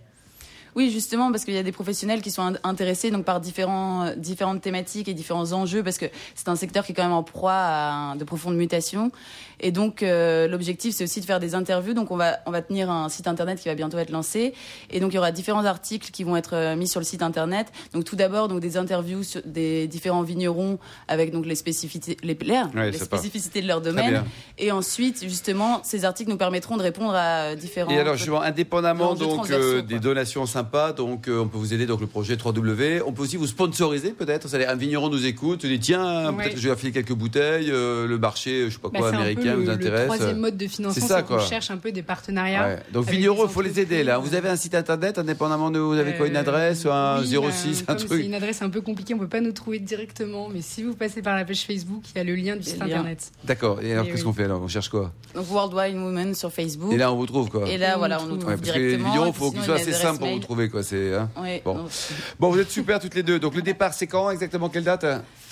Oui, 0.77 0.91
justement, 0.91 1.31
parce 1.31 1.43
qu'il 1.43 1.55
y 1.55 1.57
a 1.57 1.63
des 1.63 1.71
professionnels 1.71 2.21
qui 2.21 2.29
sont 2.29 2.43
in- 2.43 2.53
intéressés 2.63 3.09
donc 3.09 3.25
par 3.25 3.39
différents, 3.41 4.03
euh, 4.05 4.15
différentes 4.15 4.61
thématiques 4.61 5.07
et 5.07 5.15
différents 5.15 5.51
enjeux, 5.51 5.81
parce 5.83 5.97
que 5.97 6.05
c'est 6.35 6.49
un 6.49 6.55
secteur 6.55 6.85
qui 6.85 6.91
est 6.91 6.95
quand 6.95 7.01
même 7.01 7.11
en 7.13 7.23
proie 7.23 7.51
à 7.55 8.13
de 8.15 8.23
profondes 8.23 8.55
mutations. 8.55 9.11
Et 9.59 9.71
donc, 9.71 10.03
euh, 10.03 10.47
l'objectif, 10.47 10.93
c'est 10.93 11.03
aussi 11.03 11.19
de 11.19 11.25
faire 11.25 11.39
des 11.39 11.55
interviews. 11.55 11.95
Donc, 11.95 12.11
on 12.11 12.15
va, 12.15 12.37
on 12.45 12.51
va 12.51 12.61
tenir 12.61 12.91
un 12.91 13.09
site 13.09 13.27
internet 13.27 13.59
qui 13.59 13.67
va 13.69 13.73
bientôt 13.73 13.97
être 13.97 14.11
lancé. 14.11 14.53
Et 14.91 14.99
donc, 14.99 15.13
il 15.13 15.15
y 15.15 15.17
aura 15.17 15.31
différents 15.31 15.65
articles 15.65 16.11
qui 16.11 16.23
vont 16.23 16.37
être 16.37 16.53
euh, 16.53 16.75
mis 16.75 16.87
sur 16.87 16.99
le 16.99 17.05
site 17.05 17.23
internet. 17.23 17.71
Donc, 17.93 18.03
tout 18.03 18.15
d'abord, 18.15 18.47
donc 18.47 18.59
des 18.59 18.77
interviews 18.77 19.23
sur 19.23 19.41
des 19.45 19.87
différents 19.87 20.21
vignerons 20.21 20.77
avec 21.07 21.31
donc 21.31 21.47
les 21.47 21.55
spécificités, 21.55 22.17
les, 22.21 22.37
Ouais, 22.75 22.91
spécificités 22.93 23.63
de 23.63 23.67
leur 23.67 23.81
domaine. 23.81 24.23
Et 24.59 24.71
ensuite, 24.71 25.23
justement, 25.23 25.81
ces 25.83 26.05
articles 26.05 26.29
nous 26.29 26.37
permettront 26.37 26.77
de 26.77 26.83
répondre 26.83 27.15
à 27.15 27.55
différents. 27.55 27.91
Et 27.91 27.97
alors, 27.97 28.15
justement, 28.15 28.41
indépendamment 28.41 29.15
donc 29.15 29.49
euh, 29.49 29.81
des 29.81 29.99
donations 29.99 30.45
sympas, 30.67 30.91
donc 30.91 31.27
euh, 31.27 31.39
on 31.39 31.47
peut 31.47 31.57
vous 31.57 31.73
aider 31.73 31.85
donc 31.85 32.01
le 32.01 32.07
projet 32.07 32.35
3W. 32.35 33.01
On 33.05 33.13
peut 33.13 33.23
aussi 33.23 33.37
vous 33.37 33.47
sponsoriser 33.47 34.11
peut-être. 34.11 34.47
Un 34.67 34.75
vigneron 34.75 35.09
nous 35.09 35.25
écoute, 35.25 35.61
se 35.61 35.67
dit 35.67 35.79
tiens, 35.79 36.33
peut-être 36.33 36.51
que 36.55 36.57
je 36.57 36.63
vais 36.63 36.69
leur 36.69 36.77
filer 36.79 36.91
quelques 36.91 37.13
bouteilles. 37.13 37.69
euh, 37.71 38.05
le 38.07 38.17
marché, 38.17 38.65
je 38.67 38.73
sais 38.73 38.79
pas 38.79 38.89
Bah, 38.89 38.99
quoi, 38.99 39.09
un 39.09 39.13
américain 39.13 39.53
le, 39.53 39.59
vous 39.61 39.65
le 39.67 39.71
intéresse. 39.71 40.05
troisième 40.05 40.39
mode 40.39 40.57
de 40.57 40.67
financement, 40.67 41.01
C'est 41.01 41.07
ça, 41.13 41.21
quoi. 41.23 41.39
cherche 41.39 41.71
un 41.71 41.77
peu 41.77 41.91
des 41.91 42.01
partenariats. 42.03 42.67
Ouais. 42.67 42.79
Donc 42.91 43.05
il 43.11 43.49
faut 43.49 43.61
les 43.61 43.79
aider 43.79 44.03
là. 44.03 44.17
Vous 44.17 44.35
avez 44.35 44.49
un 44.49 44.55
site 44.55 44.75
internet 44.75 45.17
indépendamment 45.19 45.71
de 45.71 45.79
vous 45.79 45.93
avez 45.97 46.13
quoi 46.15 46.27
une 46.27 46.35
Euh, 46.35 46.39
adresse, 46.41 46.85
un 46.85 47.21
oui, 47.21 47.27
06, 47.51 47.85
bah, 47.85 47.93
un 47.93 47.95
comme 47.95 48.05
truc. 48.07 48.19
C'est 48.21 48.25
une 48.27 48.33
adresse 48.33 48.61
un 48.61 48.69
peu 48.69 48.81
compliquée, 48.81 49.13
on 49.13 49.19
peut 49.19 49.27
pas 49.27 49.41
nous 49.41 49.51
trouver 49.53 49.79
directement, 49.79 50.49
mais 50.53 50.61
si 50.61 50.83
vous 50.83 50.93
passez 50.95 51.21
par 51.21 51.35
la 51.35 51.45
page 51.45 51.61
Facebook, 51.65 52.03
il 52.13 52.17
y 52.17 52.21
a 52.21 52.23
le 52.23 52.35
lien 52.35 52.55
du 52.55 52.63
site 52.63 52.81
internet. 52.81 53.31
D'accord. 53.45 53.81
Et 53.81 53.93
alors 53.93 54.05
qu'est-ce 54.05 54.17
oui. 54.17 54.23
qu'on 54.23 54.33
fait 54.33 54.43
alors? 54.43 54.61
On 54.61 54.67
cherche 54.67 54.89
quoi? 54.89 55.11
Donc, 55.35 55.49
World 55.51 55.73
Wine 55.73 56.01
Woman 56.03 56.33
sur 56.35 56.51
Facebook. 56.51 56.91
Et 56.93 56.97
là 56.97 57.11
on 57.11 57.15
vous 57.15 57.25
trouve 57.25 57.49
quoi. 57.49 57.67
Et 57.69 57.77
là, 57.77 57.93
On 57.95 57.99
voilà, 57.99 58.21
on 58.21 58.25
nous 58.25 58.37
trouve. 58.37 58.55
que 58.55 58.61
directement. 58.61 59.31
puis 59.31 59.33
faut 59.39 59.53
y 59.53 59.63
soient 59.63 59.75
a 59.75 59.77
assez 59.77 59.93
adresse 59.93 60.17
pour 60.17 60.27
vous 60.27 60.33
mail. 60.33 60.39
Trouver 60.57 60.69
quoi. 60.69 60.83
C'est 60.83 61.13
hein 61.13 61.29
Ouais, 61.37 61.61
Bon. 61.63 61.75
donc, 61.75 61.91
bon, 62.39 62.49
vous 62.51 62.59
êtes 62.59 62.69
super 62.71 62.99
toutes 62.99 63.15
les 63.15 63.23
deux. 63.23 63.39
Donc 63.39 63.55
le 63.55 63.61
départ 63.61 63.93
c'est 63.93 64.07
quand 64.07 64.29
exactement? 64.31 64.69
Quelle 64.69 64.83
date? 64.83 65.05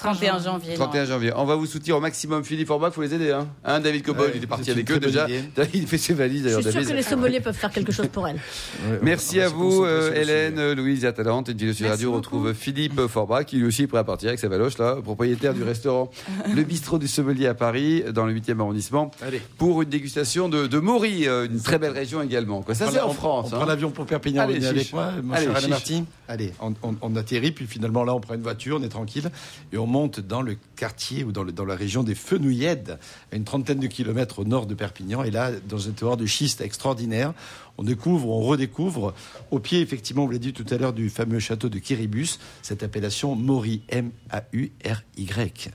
31 0.06 0.40
janvier. 0.40 0.74
31 0.75 1.06
janvier. 1.06 1.31
On 1.36 1.46
va 1.46 1.56
vous 1.56 1.66
soutenir 1.66 1.98
au 1.98 2.00
maximum. 2.00 2.44
Philippe 2.44 2.68
Forbach, 2.68 2.94
faut 2.94 3.02
les 3.02 3.13
aider. 3.13 3.31
Hein, 3.31 3.48
Hein, 3.63 3.80
David 3.80 4.04
Cobol, 4.04 4.28
Ouais, 4.28 4.34
il 4.36 4.44
est 4.44 4.48
parti 4.48 4.72
avec 4.72 4.88
une 4.90 4.96
eux 4.96 5.00
déjà. 5.00 5.25
idée. 5.28 5.42
David 5.56 5.88
fait 5.88 5.98
ses 5.98 6.13
valises 6.13 6.44
Je 6.48 6.62
suis 6.62 6.63
David. 6.74 6.90
que 6.90 6.94
les 6.94 7.02
sommeliers 7.04 7.40
peuvent 7.42 7.56
faire 7.56 7.72
quelque 7.72 7.92
chose 7.92 8.07
pour 8.12 8.28
elles. 8.28 8.36
Ouais, 8.90 9.00
Merci 9.02 9.40
à 9.42 9.50
vous, 9.50 9.84
euh, 9.84 10.13
Hélène, 10.13 10.60
euh, 10.60 10.75
Louise 10.75 11.04
et 11.06 11.07
Atalante. 11.07 11.50
Et 11.50 11.56
puis, 11.56 11.74
sur 11.74 11.88
Radio, 11.90 12.12
on 12.13 12.18
retrouve 12.18 12.54
Philippe 12.54 13.07
Forbach, 13.07 13.46
qui 13.46 13.57
lui 13.57 13.66
aussi 13.66 13.84
est 13.84 13.88
prêt 13.88 13.98
à 14.00 14.04
partir 14.04 14.28
avec 14.30 14.40
sa 14.40 14.48
valoche, 14.48 14.78
là, 14.78 14.98
propriétaire 15.04 15.54
du 15.54 15.63
restaurant 15.63 16.10
Le 16.54 16.63
Bistrot 16.63 17.00
du 17.00 17.08
Sommelier 17.08 17.48
à 17.48 17.54
Paris, 17.54 18.04
dans 18.13 18.25
le 18.25 18.34
8e 18.34 18.60
arrondissement, 18.60 19.12
Allez. 19.22 19.42
pour 19.58 19.81
une 19.81 19.90
dégustation 19.90 20.50
de, 20.50 20.68
de 20.68 20.80
Maury, 20.80 21.28
euh, 21.28 21.48
une 21.48 21.60
très 21.62 21.80
belle 21.80 21.94
région 21.94 22.22
également. 22.22 22.62
Quoi. 22.62 22.75
Ça, 22.75 22.90
c'est 22.92 23.00
en 23.00 23.10
France. 23.10 23.50
On 23.51 23.56
hein. 23.56 23.60
prend 23.60 23.66
l'avion 23.66 23.92
pour 23.92 24.06
Perpignan, 24.06 24.44
Allez, 24.44 24.56
chiche. 24.56 24.66
avec 24.69 24.94
moi, 24.94 25.10
mon 25.24 25.34
Allez, 25.34 25.46
cher 25.46 25.56
Alain. 25.56 25.68
Marty 25.69 26.04
Allez, 26.28 26.54
on, 26.60 26.74
on- 26.84 26.96
on 27.01 27.16
atterrit, 27.16 27.51
puis 27.51 27.66
finalement 27.68 28.04
là, 28.04 28.13
on 28.16 28.19
prend 28.19 28.34
une 28.34 28.42
voiture, 28.42 28.78
on 28.80 28.84
est 28.84 28.90
tranquille, 28.90 29.30
et 29.72 29.78
on 29.78 29.86
monte 29.95 30.19
dans 30.19 30.42
le 30.42 30.57
quartier 30.75 31.24
ou 31.24 31.31
dans, 31.31 31.65
la 31.65 31.75
région 31.75 32.03
des 32.03 32.15
Fenouillèdes, 32.15 33.00
à 33.31 33.36
une 33.38 33.45
trentaine 33.45 33.80
de 33.80 33.88
kilomètres 33.88 34.39
au 34.39 34.44
nord 34.44 34.65
de 34.65 34.74
Perpignan, 34.74 35.24
et 35.24 35.31
là, 35.31 35.51
dans 35.69 35.88
un 35.88 35.92
terroir 35.92 36.18
de 36.18 36.25
schiste 36.25 36.59
extraordinaire, 36.59 37.33
on 37.77 37.83
découvre, 37.83 38.27
on 38.27 38.42
redécouvre, 38.42 39.13
au 39.51 39.59
pied, 39.59 39.80
effectivement, 39.80 40.25
vous 40.25 40.31
l'avez 40.31 40.39
dit 40.39 40.51
tout 40.51 40.65
à 40.69 40.77
l'heure, 40.77 40.92
du 40.92 41.09
fameux 41.09 41.39
château 41.39 41.69
de 41.69 41.80
Kiribus, 41.80 42.39
cette 42.62 42.83
appellation 42.83 43.36
Maury, 43.36 43.83
M-A-U-R-Y. 43.88 45.71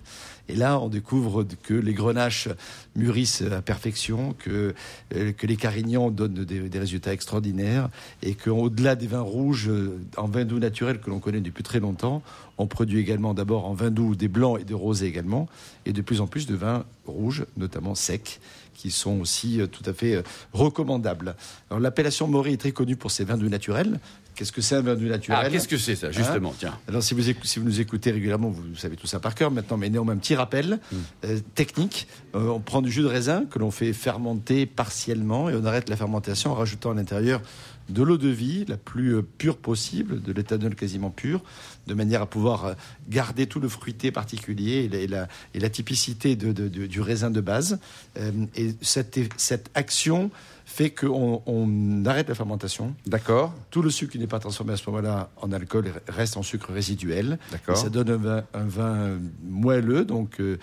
Et 0.51 0.57
là, 0.57 0.81
on 0.81 0.89
découvre 0.89 1.47
que 1.63 1.75
les 1.75 1.95
grenaches 1.95 2.49
mûrissent 2.97 3.43
à 3.43 3.63
perfection, 3.63 4.35
que, 4.37 4.75
euh, 5.15 5.33
les 5.43 5.57
carignans 5.57 6.11
donnent 6.11 6.45
des, 6.45 6.79
résultats 6.79 7.13
extraordinaires 7.13 7.89
et 8.23 8.35
qu'au-delà 8.35 8.97
des 8.97 9.07
vins 9.07 9.21
rouges 9.21 9.69
euh, 9.69 10.01
en 10.17 10.27
vin 10.27 10.45
doux 10.45 10.59
naturel 10.59 10.99
que 10.99 11.09
l'on 11.09 11.21
connaît 11.21 11.41
depuis 11.41 11.63
très 11.63 11.79
longtemps, 11.79 12.23
on 12.59 12.67
produit 12.67 12.99
également 12.99 13.33
d'abord 13.33 13.65
en 13.67 13.75
vin 13.75 13.93
doux 13.93 14.17
des 14.17 14.27
blancs 14.27 14.61
et 14.61 14.65
des 14.65 14.75
rosés 14.75 15.07
également, 15.07 15.49
et 15.87 15.93
de 15.93 16.03
plus 16.03 16.21
en 16.21 16.27
plus 16.27 16.47
de 16.47 16.57
vins 16.57 16.85
rouges, 17.07 17.45
notamment 17.57 17.95
secs, 17.95 18.41
qui 18.75 18.91
sont 18.91 19.21
aussi 19.21 19.61
euh, 19.61 19.69
tout 19.69 19.89
à 19.89 19.93
fait 19.93 20.21
recommandables. 20.53 21.37
L'appellation 21.71 22.27
Maury 22.27 22.55
est 22.55 22.57
très 22.57 22.73
connue 22.73 22.97
pour 22.97 23.13
ses 23.13 23.23
vins 23.23 23.37
doux 23.37 23.49
naturels. 23.49 24.01
Qu'est-ce 24.35 24.53
que 24.53 24.61
c'est 24.63 24.77
un 24.77 24.81
vin 24.81 24.95
doux 24.95 25.05
naturel 25.07 25.39
Ah, 25.43 25.51
qu'est-ce 25.51 25.69
que 25.69 25.77
c'est 25.77 25.97
ça, 25.97 26.11
justement 26.11 26.55
Tiens. 26.59 26.79
alors, 26.89 27.03
si 27.03 27.13
vous, 27.15 27.23
si 27.43 27.59
vous 27.59 27.65
nous 27.67 27.81
écoutez 27.81 28.11
régulièrement, 28.11 28.49
vous, 28.49 28.63
vous 28.63 28.77
savez 28.77 28.97
tout 28.97 29.07
ça 29.07 29.21
par 29.21 29.35
cœur 29.35 29.51
maintenant, 29.51 29.77
mais 29.77 29.91
néanmoins, 29.91 30.15
un 30.15 30.19
petit 30.19 30.35
rappel 30.35 30.81
euh, 31.25 31.39
technique. 31.55 32.07
Euh, 32.35 32.49
on 32.49 32.61
prend 32.61 32.81
du 32.81 32.91
jus 32.91 33.03
de 33.03 33.07
raisin 33.07 33.45
que 33.51 33.59
l'on 33.59 33.71
fait 33.71 33.93
fermenter 33.93 34.65
partiellement 34.67 35.51
et 35.51 35.55
on 35.55 35.65
arrête 35.65 35.89
la 35.89 35.97
fermentation 35.97 36.53
en 36.53 36.55
rajoutant 36.55 36.93
à 36.93 36.95
l'intérieur 36.95 37.43
de 37.89 38.03
l'eau 38.05 38.19
de 38.19 38.29
vie, 38.29 38.65
la 38.69 38.77
plus 38.77 39.17
euh, 39.17 39.23
pure 39.23 39.57
possible, 39.57 40.23
de 40.23 40.33
l'éthanol 40.33 40.75
quasiment 40.77 41.11
pur, 41.11 41.43
de 41.89 41.95
manière 41.95 42.23
à 42.23 42.27
pouvoir 42.27 42.77
garder 43.09 43.47
tout 43.47 43.59
le 43.59 43.69
fruité 43.69 44.13
particulier 44.13 44.85
et 44.85 44.89
la, 44.89 44.99
et 44.99 45.07
la- 45.09 45.29
et 45.55 45.59
la 45.61 45.69
typicité 45.71 46.37
de- 46.37 46.53
de- 46.53 46.69
de- 46.69 46.87
du 46.87 47.01
raisin 47.01 47.31
de 47.31 47.41
base. 47.41 47.81
Euh, 48.17 48.31
et 48.55 48.75
cette, 48.81 49.19
cette 49.37 49.71
action 49.75 50.31
fait 50.71 50.91
qu'on 50.91 51.43
on 51.47 52.05
arrête 52.07 52.29
la 52.29 52.37
fermentation, 52.37 52.95
D'accord. 53.05 53.53
tout 53.71 53.83
le 53.83 53.91
sucre 53.91 54.13
qui 54.13 54.21
n'est 54.21 54.29
pas 54.29 54.39
transformé 54.39 54.73
à 54.73 54.77
ce 54.77 54.89
moment-là 54.89 55.29
en 55.43 55.51
alcool 55.51 55.93
reste 56.07 56.37
en 56.37 56.45
sucre 56.45 56.73
résiduel. 56.73 57.41
D'accord. 57.51 57.77
Ça 57.77 57.89
donne 57.89 58.09
un 58.09 58.17
vin, 58.17 58.45
un 58.55 58.65
vin 58.65 59.19
moelleux, 59.43 60.05
donc 60.05 60.41
euh, 60.41 60.59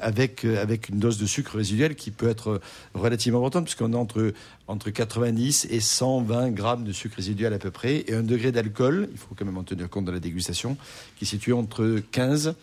avec, 0.00 0.46
euh, 0.46 0.60
avec 0.60 0.88
une 0.88 0.98
dose 0.98 1.18
de 1.18 1.26
sucre 1.26 1.56
résiduel 1.56 1.96
qui 1.96 2.10
peut 2.10 2.28
être 2.28 2.62
relativement 2.94 3.40
importante, 3.40 3.64
puisqu'on 3.64 3.92
a 3.92 3.96
entre, 3.98 4.32
entre 4.68 4.88
90 4.88 5.66
et 5.70 5.80
120 5.80 6.50
grammes 6.52 6.84
de 6.84 6.92
sucre 6.92 7.16
résiduel 7.16 7.52
à 7.52 7.58
peu 7.58 7.70
près, 7.70 8.04
et 8.08 8.14
un 8.14 8.22
degré 8.22 8.52
d'alcool, 8.52 9.10
il 9.12 9.18
faut 9.18 9.34
quand 9.36 9.44
même 9.44 9.58
en 9.58 9.64
tenir 9.64 9.90
compte 9.90 10.06
dans 10.06 10.12
la 10.12 10.20
dégustation, 10.20 10.78
qui 11.18 11.24
est 11.24 11.28
situé 11.28 11.52
entre 11.52 12.00
15 12.10 12.54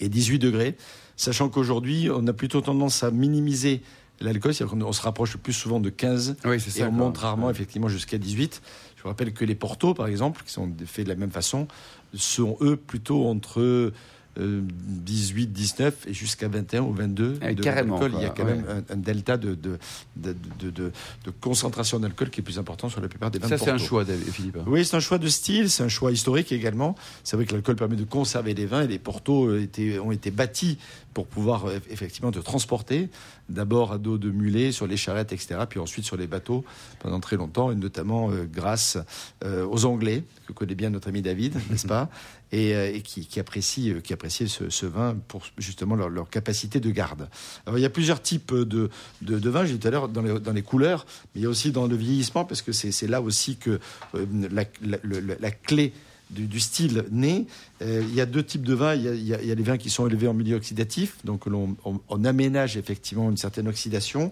et 0.00 0.08
18 0.08 0.38
degrés, 0.38 0.74
sachant 1.16 1.50
qu'aujourd'hui, 1.50 2.08
on 2.10 2.26
a 2.26 2.32
plutôt 2.32 2.62
tendance 2.62 3.02
à 3.02 3.10
minimiser 3.10 3.82
l'alcool, 4.20 4.54
c'est-à-dire 4.54 4.76
qu'on 4.76 4.84
on 4.84 4.92
se 4.92 5.02
rapproche 5.02 5.34
le 5.34 5.38
plus 5.38 5.52
souvent 5.52 5.80
de 5.80 5.90
15 5.90 6.36
Oui, 6.44 6.60
c'est 6.60 6.80
et 6.80 6.84
on 6.84 6.92
monte 6.92 7.18
rarement 7.18 7.50
effectivement 7.50 7.88
jusqu'à 7.88 8.18
18. 8.18 8.62
Je 8.96 9.02
vous 9.02 9.08
rappelle 9.08 9.32
que 9.32 9.44
les 9.44 9.54
portos, 9.54 9.94
par 9.94 10.08
exemple, 10.08 10.42
qui 10.44 10.52
sont 10.52 10.70
faits 10.86 11.04
de 11.04 11.10
la 11.10 11.16
même 11.16 11.30
façon, 11.30 11.68
sont 12.14 12.56
eux 12.60 12.76
plutôt 12.76 13.26
entre 13.26 13.92
18, 14.38 15.48
19 15.52 16.06
et 16.06 16.14
jusqu'à 16.14 16.48
21 16.48 16.82
ou 16.82 16.92
22 16.92 17.38
Ah, 17.40 17.52
de 17.54 17.62
carrément. 17.62 18.00
Il 18.06 18.20
y 18.20 18.24
a 18.24 18.30
quand 18.30 18.44
ouais. 18.44 18.54
même 18.54 18.64
un, 18.88 18.94
un 18.94 18.96
delta 18.96 19.36
de, 19.36 19.54
de, 19.54 19.78
de, 20.16 20.34
de- 20.60 20.70
de- 20.70 20.92
de 21.24 21.30
concentration 21.40 21.98
d'alcool 21.98 22.30
qui 22.30 22.40
est 22.40 22.44
plus 22.44 22.58
important 22.58 22.88
sur 22.88 23.00
la 23.00 23.08
plupart 23.08 23.30
des 23.30 23.38
vins 23.38 23.48
Ça, 23.48 23.58
c'est 23.58 23.70
un 23.70 23.78
choix, 23.78 24.04
Philippe. 24.04 24.58
Oui, 24.66 24.84
c'est 24.84 24.96
un 24.96 25.00
choix 25.00 25.18
de 25.18 25.28
style, 25.28 25.70
c'est 25.70 25.82
un 25.82 25.88
choix 25.88 26.12
historique 26.12 26.52
également. 26.52 26.94
C'est 27.24 27.36
vrai 27.36 27.46
que 27.46 27.52
l'alcool 27.52 27.76
permet 27.76 27.96
de 27.96 28.04
conserver 28.04 28.54
les 28.54 28.66
vins 28.66 28.82
et 28.82 28.88
les 28.88 28.98
portos 28.98 29.48
euh, 29.48 29.62
étaient- 29.62 29.98
ont 29.98 30.12
été 30.12 30.30
bâtis 30.30 30.78
pour 31.14 31.26
pouvoir 31.26 31.66
euh, 31.66 31.78
effectivement 31.90 32.30
te 32.30 32.38
transporter, 32.38 33.08
d'abord 33.48 33.92
à 33.92 33.98
dos 33.98 34.18
de 34.18 34.30
mulets, 34.30 34.72
sur 34.72 34.86
les 34.86 34.96
charrettes, 34.96 35.32
etc., 35.32 35.60
puis 35.68 35.80
ensuite 35.80 36.04
sur 36.04 36.16
les 36.16 36.26
bateaux 36.26 36.64
pendant 37.00 37.18
très 37.18 37.36
longtemps, 37.36 37.72
et 37.72 37.74
notamment 37.74 38.30
euh, 38.30 38.44
grâce 38.50 38.98
euh, 39.44 39.66
aux 39.66 39.84
Anglais, 39.84 40.22
que 40.46 40.52
connaît 40.52 40.74
bien 40.74 40.90
notre 40.90 41.08
ami 41.08 41.22
David, 41.22 41.56
n'est-ce 41.70 41.86
pas? 41.86 42.08
et, 42.52 42.74
euh, 42.74 42.94
et 42.94 43.02
qui, 43.02 43.40
apprécient, 43.40 43.94
euh, 43.96 44.00
qui 44.00 44.14
ce, 44.48 44.86
vin 44.86 45.16
pour 45.28 45.42
justement 45.58 45.96
leur, 45.96 46.28
capacité 46.30 46.80
de 46.80 46.90
garde. 46.90 47.28
Alors 47.66 47.78
il 47.78 47.82
y 47.82 47.86
a 47.86 47.90
plusieurs 47.90 48.22
types 48.22 48.54
de, 48.54 48.90
de, 49.22 49.38
de 49.38 49.50
vins, 49.50 49.64
j'ai 49.64 49.74
dit 49.74 49.78
tout 49.78 49.88
à 49.88 49.90
l'heure, 49.90 50.08
dans 50.08 50.22
les, 50.22 50.40
dans 50.40 50.52
les 50.52 50.62
couleurs, 50.62 51.06
mais 51.34 51.40
il 51.40 51.44
y 51.44 51.46
a 51.46 51.48
aussi 51.48 51.72
dans 51.72 51.86
le 51.86 51.96
vieillissement, 51.96 52.44
parce 52.44 52.62
que 52.62 52.72
c'est 52.72 53.06
là 53.06 53.20
aussi 53.20 53.56
que 53.56 53.78
euh, 54.14 54.26
la, 54.50 54.64
la- 54.82 55.50
clé 55.50 55.92
du, 56.30 56.60
style 56.60 57.04
naît. 57.10 57.46
Euh, 57.80 58.02
il 58.06 58.14
y 58.14 58.20
a 58.20 58.26
deux 58.26 58.42
types 58.42 58.62
de 58.62 58.74
vins. 58.74 58.94
Il 58.94 59.24
y 59.24 59.34
a, 59.34 59.38
les 59.38 59.62
vins 59.62 59.78
qui 59.78 59.88
sont 59.88 60.06
élevés 60.06 60.28
en 60.28 60.34
milieu 60.34 60.56
oxydatif, 60.56 61.16
donc 61.24 61.46
on, 61.46 62.24
aménage 62.24 62.76
effectivement 62.76 63.30
une 63.30 63.38
certaine 63.38 63.66
oxydation. 63.68 64.30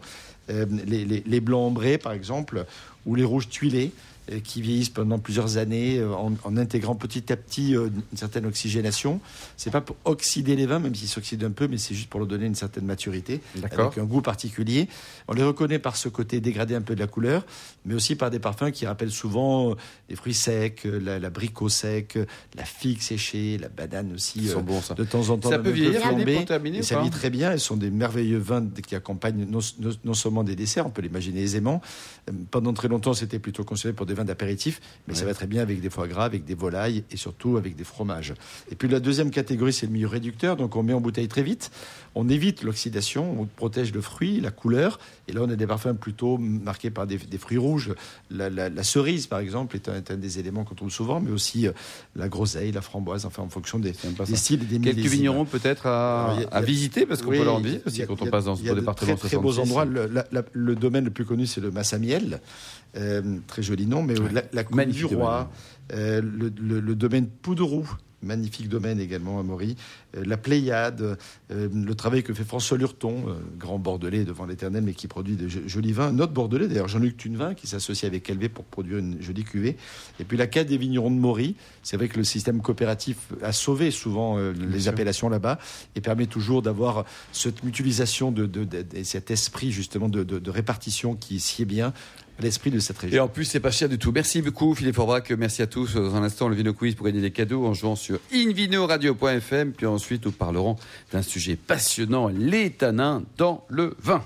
Les, 0.48 1.04
les- 1.04 1.40
blancs 1.40 1.66
ambrés, 1.66 1.98
par 1.98 2.12
exemple, 2.12 2.66
ou 3.06 3.14
les 3.14 3.24
rouges 3.24 3.48
tuilés, 3.48 3.92
qui 4.44 4.60
vieillissent 4.62 4.88
pendant 4.90 5.18
plusieurs 5.18 5.56
années 5.56 5.98
euh, 5.98 6.12
en, 6.14 6.32
en 6.44 6.56
intégrant 6.56 6.94
petit 6.94 7.32
à 7.32 7.36
petit 7.36 7.76
euh, 7.76 7.88
une 8.12 8.18
certaine 8.18 8.44
oxygénation. 8.46 9.20
C'est 9.56 9.70
pas 9.70 9.80
pour 9.80 9.96
oxyder 10.04 10.56
les 10.56 10.66
vins, 10.66 10.78
même 10.80 10.94
s'ils 10.94 11.08
s'oxydent 11.08 11.44
un 11.44 11.50
peu, 11.50 11.68
mais 11.68 11.78
c'est 11.78 11.94
juste 11.94 12.08
pour 12.10 12.20
leur 12.20 12.26
donner 12.28 12.46
une 12.46 12.54
certaine 12.54 12.84
maturité, 12.86 13.40
avec 13.62 13.98
un 13.98 14.04
goût 14.04 14.22
particulier. 14.22 14.88
On 15.28 15.32
les 15.34 15.42
reconnaît 15.44 15.78
par 15.78 15.96
ce 15.96 16.08
côté 16.08 16.40
dégradé 16.40 16.74
un 16.74 16.80
peu 16.82 16.94
de 16.94 17.00
la 17.00 17.06
couleur, 17.06 17.46
mais 17.84 17.94
aussi 17.94 18.16
par 18.16 18.30
des 18.30 18.38
parfums 18.40 18.70
qui 18.72 18.84
rappellent 18.86 19.10
souvent 19.12 19.70
euh, 19.70 19.74
les 20.08 20.16
fruits 20.16 20.34
secs, 20.34 20.82
euh, 20.86 20.98
la, 21.00 21.30
sec, 21.68 22.16
euh, 22.16 22.26
la 22.56 22.64
figue 22.64 23.00
séchée, 23.00 23.58
la 23.58 23.68
banane 23.68 24.12
aussi. 24.14 24.40
Ils 24.40 24.48
sont 24.48 24.58
euh, 24.58 24.62
bons, 24.62 24.80
ça. 24.82 24.94
de 24.94 25.04
temps 25.04 25.28
en 25.30 25.38
temps, 25.38 25.50
Ça 25.50 25.58
peut 25.58 25.70
vieillir, 25.70 26.00
terminer, 26.00 26.78
Et 26.78 26.82
ça 26.82 26.96
vieillit 26.96 27.10
très 27.10 27.30
bien. 27.30 27.52
Elles 27.52 27.60
sont 27.60 27.76
des 27.76 27.90
merveilleux 27.90 28.38
vins 28.38 28.66
qui 28.86 28.94
accompagnent 28.94 29.46
non, 29.48 29.60
non- 29.80 29.90
non 30.04 30.14
seulement 30.14 30.42
des 30.44 30.56
desserts, 30.56 30.86
on 30.86 30.90
peut 30.90 31.02
l'imaginer 31.02 31.42
aisément. 31.42 31.80
Euh, 32.28 32.32
Pendant 32.50 32.72
très 32.72 32.88
longtemps, 32.88 33.14
c'était 33.14 33.38
plutôt 33.38 33.62
considéré 33.64 33.94
pour 33.94 34.06
des 34.06 34.14
vins 34.16 34.24
d'apéritif, 34.24 34.80
mais 35.06 35.14
ça 35.14 35.24
va 35.24 35.34
très 35.34 35.46
bien 35.46 35.62
avec 35.62 35.80
des 35.80 35.90
foie 35.90 36.08
gras, 36.08 36.24
avec 36.24 36.44
des 36.44 36.54
volailles 36.54 37.04
et 37.10 37.16
surtout 37.16 37.56
avec 37.56 37.76
des 37.76 37.84
fromages. 37.84 38.34
Et 38.70 38.74
puis 38.74 38.88
la 38.88 39.00
deuxième 39.00 39.30
catégorie, 39.30 39.72
c'est 39.72 39.86
le 39.86 39.92
milieu 39.92 40.08
réducteur. 40.08 40.56
Donc 40.56 40.74
on 40.76 40.82
met 40.82 40.92
en 40.92 41.00
bouteille 41.00 41.28
très 41.28 41.42
vite. 41.42 41.70
On 42.18 42.30
évite 42.30 42.62
l'oxydation, 42.62 43.38
on 43.42 43.44
protège 43.44 43.92
le 43.92 44.00
fruit, 44.00 44.40
la 44.40 44.50
couleur. 44.50 44.98
Et 45.28 45.32
là, 45.32 45.42
on 45.44 45.50
a 45.50 45.54
des 45.54 45.66
parfums 45.66 45.94
plutôt 46.00 46.38
marqués 46.38 46.88
par 46.88 47.06
des, 47.06 47.18
des 47.18 47.36
fruits 47.36 47.58
rouges. 47.58 47.92
La, 48.30 48.48
la- 48.48 48.70
la 48.70 48.82
cerise, 48.82 49.26
par 49.26 49.38
exemple, 49.40 49.76
est 49.76 49.88
un, 49.90 49.96
est 49.96 50.10
un 50.10 50.16
des 50.16 50.38
éléments 50.38 50.64
qu'on 50.64 50.74
trouve 50.74 50.90
souvent, 50.90 51.20
mais 51.20 51.30
aussi 51.30 51.66
euh, 51.66 51.72
la 52.14 52.28
groseille, 52.30 52.72
la 52.72 52.80
framboise, 52.80 53.26
enfin 53.26 53.42
en 53.42 53.50
fonction 53.50 53.78
des, 53.78 53.92
des 54.26 54.36
styles 54.36 54.62
et 54.62 54.64
des 54.64 54.78
Quelques 54.80 54.96
millésimes. 54.96 55.10
vignerons 55.18 55.44
peut-être 55.44 55.84
à, 55.86 56.24
Alors, 56.24 56.38
il 56.38 56.42
y 56.42 56.46
a- 56.46 56.48
à 56.56 56.60
visiter, 56.62 57.04
parce 57.04 57.20
qu'on 57.20 57.30
Oui, 57.32 57.38
peut 57.38 57.44
leur 57.44 57.56
en 57.56 57.60
il 57.60 57.66
il 57.68 57.80
aussi 57.84 58.02
a- 58.02 58.06
quand 58.06 58.16
il 58.18 58.28
on 58.28 58.30
passe 58.30 58.46
dans 58.46 58.54
il 58.56 58.62
y 58.62 58.66
ce 58.66 58.70
a 58.72 58.74
de 58.74 58.80
département 58.80 59.14
Très, 59.16 59.28
très 59.28 59.36
beaux 59.36 59.52
66. 59.52 59.60
endroits. 59.70 59.84
Le, 59.84 60.06
la- 60.06 60.26
la- 60.32 60.44
le 60.52 60.74
domaine 60.74 61.04
le 61.04 61.10
plus 61.10 61.26
connu, 61.26 61.46
c'est 61.46 61.60
le 61.60 61.70
Massamiel. 61.70 62.40
Euh, 62.96 63.20
très 63.46 63.62
joli 63.62 63.86
nom, 63.86 64.02
mais 64.02 64.14
la, 64.32 64.42
la 64.54 64.64
Magnifique 64.70 65.08
du 65.08 65.14
roi, 65.16 65.50
euh, 65.92 66.22
le, 66.22 66.50
le- 66.58 66.80
le 66.80 66.94
domaine 66.94 67.26
Poudroux, 67.26 67.86
magnifique 68.26 68.68
domaine 68.68 69.00
également 69.00 69.40
à 69.40 69.42
Maury, 69.42 69.76
euh, 70.16 70.22
la 70.26 70.36
Pléiade, 70.36 71.16
euh, 71.50 71.68
le 71.72 71.94
travail 71.94 72.22
que 72.22 72.34
fait 72.34 72.44
François 72.44 72.76
Lurton, 72.76 73.24
euh, 73.28 73.34
grand 73.58 73.78
bordelais 73.78 74.24
devant 74.24 74.44
l'éternel, 74.44 74.82
mais 74.84 74.92
qui 74.92 75.06
produit 75.06 75.36
de 75.36 75.48
jo- 75.48 75.60
jolis 75.66 75.92
vins. 75.92 76.12
Notre 76.12 76.32
bordelais, 76.34 76.68
d'ailleurs, 76.68 76.88
Jean-Luc 76.88 77.16
Tunevin, 77.16 77.54
qui 77.54 77.66
s'associe 77.66 78.06
avec 78.08 78.28
Elvé 78.28 78.48
pour 78.50 78.64
produire 78.64 78.98
une 78.98 79.22
jolie 79.22 79.44
cuvée. 79.44 79.76
Et 80.20 80.24
puis 80.24 80.36
la 80.36 80.46
cade 80.46 80.66
des 80.66 80.76
vignerons 80.76 81.10
de 81.10 81.16
Maury. 81.16 81.56
C'est 81.82 81.96
vrai 81.96 82.08
que 82.08 82.18
le 82.18 82.24
système 82.24 82.60
coopératif 82.60 83.16
a 83.42 83.52
sauvé 83.52 83.90
souvent 83.90 84.38
les 84.38 84.88
appellations 84.88 85.28
là-bas 85.28 85.58
et 85.94 86.00
permet 86.00 86.26
toujours 86.26 86.62
d'avoir 86.62 87.04
cette 87.32 87.62
mutualisation 87.62 88.32
de, 88.32 88.46
de- 88.46 88.64
de- 88.64 88.84
et 88.94 89.04
cet 89.04 89.30
esprit 89.30 89.70
justement 89.70 90.08
de, 90.08 90.50
répartition 90.50 91.14
qui 91.14 91.38
sied 91.38 91.64
bien 91.64 91.92
l'esprit 92.40 92.70
de 92.70 92.78
cette 92.78 92.98
Et 93.02 93.06
région. 93.06 93.24
en 93.24 93.28
plus, 93.28 93.44
c'est 93.44 93.60
pas 93.60 93.70
cher 93.70 93.88
du 93.88 93.98
tout. 93.98 94.12
Merci 94.12 94.42
beaucoup, 94.42 94.74
Philippe 94.74 94.96
Forbrac. 94.96 95.30
Merci 95.32 95.62
à 95.62 95.66
tous. 95.66 95.94
Dans 95.94 96.14
un 96.16 96.22
instant, 96.22 96.48
le 96.48 96.56
Vino 96.56 96.72
Quiz 96.72 96.94
pour 96.94 97.06
gagner 97.06 97.20
des 97.20 97.30
cadeaux 97.30 97.66
en 97.66 97.74
jouant 97.74 97.96
sur 97.96 98.18
invinoradio.fm. 98.32 99.72
Puis 99.72 99.86
ensuite, 99.86 100.24
nous 100.24 100.32
parlerons 100.32 100.76
d'un 101.12 101.22
sujet 101.22 101.56
passionnant, 101.56 102.28
les 102.28 102.70
tanins 102.70 103.22
dans 103.36 103.64
le 103.68 103.94
vin. 104.02 104.22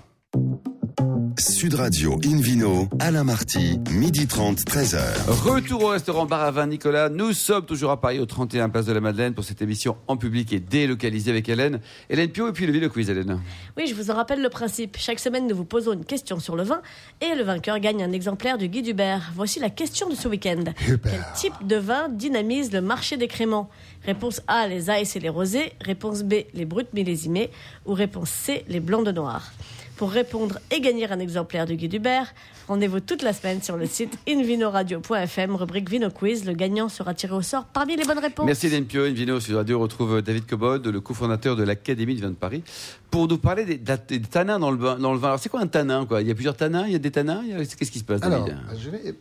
Sud 1.40 1.73
Radio 1.73 2.20
Invino, 2.23 2.87
Alain 2.99 3.25
Marty, 3.25 3.78
midi 3.90 4.26
30, 4.26 4.59
13h. 4.59 5.00
Retour 5.26 5.85
au 5.85 5.88
restaurant 5.88 6.26
Bar 6.26 6.42
à 6.42 6.50
Vin 6.50 6.66
Nicolas. 6.66 7.09
Nous 7.09 7.32
sommes 7.32 7.64
toujours 7.64 7.90
à 7.92 7.99
Paris, 7.99 8.18
au 8.18 8.26
31 8.26 8.68
Place 8.68 8.85
de 8.85 8.92
la 8.92 9.00
Madeleine, 9.00 9.32
pour 9.32 9.42
cette 9.44 9.62
émission 9.62 9.97
en 10.06 10.18
public 10.18 10.52
et 10.52 10.61
délocalisée 10.61 11.30
avec 11.30 11.49
Hélène. 11.49 11.80
Hélène 12.11 12.28
Pio 12.28 12.47
et 12.47 12.52
puis 12.52 12.66
le 12.66 12.73
Vino 12.73 12.90
Quiz, 12.90 13.09
Hélène. 13.09 13.40
Oui, 13.78 13.87
je 13.87 13.94
vous 13.94 14.11
en 14.11 14.16
rappelle 14.16 14.42
le 14.42 14.50
principe. 14.50 14.99
Chaque 14.99 15.18
semaine, 15.18 15.47
nous 15.47 15.56
vous 15.56 15.64
posons 15.64 15.94
une 15.94 16.04
question 16.04 16.38
sur 16.40 16.56
le 16.56 16.62
vin 16.62 16.82
et 17.23 17.35
le 17.35 17.42
vainqueur 17.42 17.78
gagne 17.78 18.02
un 18.02 18.12
exemplaire 18.12 18.59
du 18.59 18.68
Guide 18.68 18.88
Hubert. 18.88 19.32
Voici 19.35 19.61
la 19.61 19.70
question 19.70 20.11
de 20.11 20.14
ce 20.14 20.28
week-end. 20.28 20.64
Quel 20.87 21.25
type 21.35 21.66
de 21.66 21.76
vin 21.76 22.11
dynamise 22.11 22.70
le 22.70 22.82
marché 22.82 23.16
des 23.16 23.28
créments 23.28 23.70
Réponse 24.04 24.42
A, 24.47 24.68
les 24.68 24.90
AS 24.90 25.16
et 25.16 25.20
les 25.20 25.30
rosés. 25.30 25.73
Réponse 25.80 26.23
B, 26.23 26.35
les 26.52 26.66
bruts 26.66 26.85
millésimés. 26.92 27.50
Ou 27.87 27.94
réponse 27.94 28.28
C, 28.28 28.62
les 28.68 28.80
blancs 28.80 29.06
de 29.06 29.12
noir? 29.12 29.52
Pour 30.00 30.12
répondre 30.12 30.59
et 30.71 30.80
gagner 30.80 31.12
un 31.12 31.19
exemplaire 31.21 31.66
du 31.66 31.76
Guide 31.76 31.92
Hubert, 31.92 32.33
rendez-vous 32.69 33.00
toute 33.00 33.21
la 33.23 33.35
semaine 33.35 33.61
sur 33.62 33.76
le 33.76 33.85
site 33.85 34.16
invinoradio.fm, 34.26 35.54
rubrique 35.57 35.90
Vino 35.90 36.09
Quiz. 36.09 36.47
Le 36.47 36.54
gagnant 36.54 36.88
sera 36.88 37.12
tiré 37.12 37.35
au 37.35 37.42
sort 37.42 37.66
parmi 37.66 37.97
les 37.97 38.04
bonnes 38.04 38.19
réponses. 38.19 38.47
Merci 38.47 38.69
Hélène 38.69 38.87
Pio. 38.87 39.04
Invino 39.04 39.38
Sud 39.40 39.57
Radio 39.57 39.78
retrouve 39.78 40.23
David 40.23 40.47
Cobod, 40.47 40.87
le 40.87 41.00
cofondateur 41.02 41.54
de 41.54 41.64
l'Académie 41.64 42.14
du 42.14 42.23
vin 42.23 42.30
de 42.30 42.35
Paris, 42.35 42.62
pour 43.11 43.28
nous 43.28 43.37
parler 43.37 43.66
des, 43.66 43.76
des 43.76 44.21
tanins 44.23 44.59
dans 44.59 44.71
le, 44.71 44.78
vin- 44.78 44.99
dans 44.99 45.12
le 45.12 45.19
vin. 45.19 45.28
Alors, 45.28 45.38
c'est 45.38 45.50
quoi 45.50 45.61
un 45.61 45.66
tanin 45.66 46.07
quoi? 46.07 46.23
Il 46.23 46.28
y 46.28 46.30
a 46.30 46.35
plusieurs 46.35 46.57
tanins, 46.57 46.87
il 46.87 46.92
y 46.92 46.97
a 46.97 46.99
des 46.99 47.11
tanins 47.11 47.42
a- 47.54 47.59
Qu'est-ce 47.66 47.90
qui 47.90 47.99
se 47.99 48.04
passe, 48.04 48.23
Alors, 48.23 48.47
David 48.47 48.59
je 48.78 48.88
vais- 48.88 49.14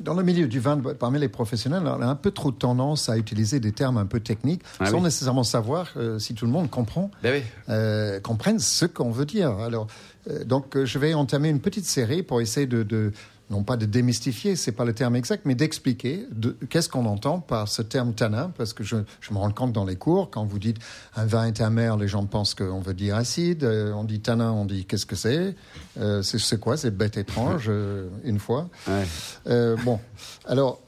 dans 0.00 0.14
le 0.14 0.22
milieu 0.22 0.46
du 0.48 0.60
vin, 0.60 0.78
parmi 0.98 1.18
les 1.18 1.28
professionnels, 1.28 1.82
on 1.84 2.00
a 2.00 2.06
un 2.06 2.14
peu 2.14 2.30
trop 2.30 2.50
tendance 2.50 3.08
à 3.08 3.18
utiliser 3.18 3.60
des 3.60 3.72
termes 3.72 3.98
un 3.98 4.06
peu 4.06 4.20
techniques 4.20 4.62
Ah 4.78 4.86
sans 4.86 4.96
oui. 4.98 5.02
nécessairement 5.04 5.44
savoir 5.44 5.88
euh, 5.96 6.18
si 6.18 6.34
tout 6.34 6.46
le 6.46 6.50
monde 6.52 6.70
comprend, 6.70 7.10
Ben 7.22 7.34
oui. 7.34 7.42
euh, 7.68 8.20
comprenne 8.20 8.58
ce 8.58 8.86
qu'on 8.86 9.10
veut 9.10 9.26
dire. 9.26 9.50
Alors, 9.58 9.86
euh, 10.30 10.44
donc, 10.44 10.82
je 10.82 10.98
vais 10.98 11.12
entamer 11.14 11.48
une 11.50 11.60
petite 11.60 11.84
série 11.84 12.22
pour 12.22 12.40
essayer 12.40 12.66
de, 12.66 12.82
de- 12.82 13.12
non 13.50 13.64
pas 13.64 13.76
de 13.76 13.84
démystifier, 13.84 14.54
c'est 14.56 14.72
pas 14.72 14.84
le 14.84 14.92
terme 14.94 15.16
exact, 15.16 15.42
mais 15.44 15.54
d'expliquer 15.56 16.24
de- 16.30 16.56
qu'est-ce 16.68 16.88
qu'on 16.88 17.04
entend 17.06 17.40
par 17.40 17.66
ce 17.68 17.82
terme 17.82 18.12
tanin, 18.14 18.52
parce 18.56 18.72
que 18.72 18.84
je, 18.84 18.96
je 19.20 19.34
me 19.34 19.38
rends 19.38 19.50
compte 19.50 19.72
dans 19.72 19.84
les 19.84 19.96
cours, 19.96 20.30
quand 20.30 20.44
vous 20.44 20.58
dites 20.60 20.76
un 21.16 21.26
vin 21.26 21.46
est 21.46 21.60
amer, 21.60 21.96
les 21.96 22.06
gens 22.08 22.24
pensent 22.26 22.54
qu'on 22.54 22.80
veut 22.80 22.94
dire 22.94 23.16
acide, 23.16 23.64
euh, 23.64 23.92
on 23.92 24.04
dit 24.04 24.20
tanin, 24.20 24.52
on 24.52 24.64
dit 24.64 24.84
qu'est-ce 24.84 25.06
que 25.06 25.16
c'est, 25.16 25.54
Euh, 25.98 26.22
c'est 26.22 26.38
c'est 26.38 26.60
quoi, 26.60 26.76
c'est 26.76 26.90
bête 26.96 27.16
étrange, 27.16 27.66
euh, 27.68 28.08
une 28.24 28.38
fois. 28.38 28.68
Ouais. 28.86 29.04
Euh, 29.48 29.76
bon, 29.84 29.98
alors, 30.46 30.80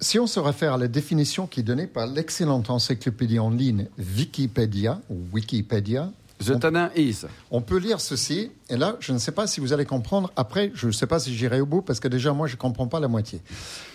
si 0.00 0.18
on 0.18 0.26
se 0.26 0.40
réfère 0.40 0.74
à 0.74 0.78
la 0.78 0.88
définition 0.88 1.46
qui 1.46 1.60
est 1.60 1.62
donnée 1.62 1.86
par 1.86 2.06
l'excellente 2.06 2.68
encyclopédie 2.70 3.38
en 3.38 3.50
ligne 3.50 3.86
Wikipédia, 3.98 5.00
ou 5.10 5.16
Wikipédia, 5.32 6.10
The 6.44 6.60
Tanin 6.60 6.90
is. 6.94 7.24
on 7.50 7.62
peut 7.62 7.78
lire 7.78 8.00
ceci, 8.00 8.50
et 8.68 8.76
là, 8.76 8.96
je 9.00 9.12
ne 9.12 9.18
sais 9.18 9.32
pas 9.32 9.46
si 9.46 9.60
vous 9.60 9.72
allez 9.72 9.86
comprendre. 9.86 10.30
Après, 10.36 10.70
je 10.74 10.86
ne 10.86 10.92
sais 10.92 11.06
pas 11.06 11.18
si 11.18 11.34
j'irai 11.34 11.60
au 11.60 11.66
bout, 11.66 11.82
parce 11.82 11.98
que 11.98 12.08
déjà, 12.08 12.32
moi, 12.32 12.46
je 12.46 12.54
ne 12.54 12.58
comprends 12.58 12.86
pas 12.86 13.00
la 13.00 13.08
moitié. 13.08 13.40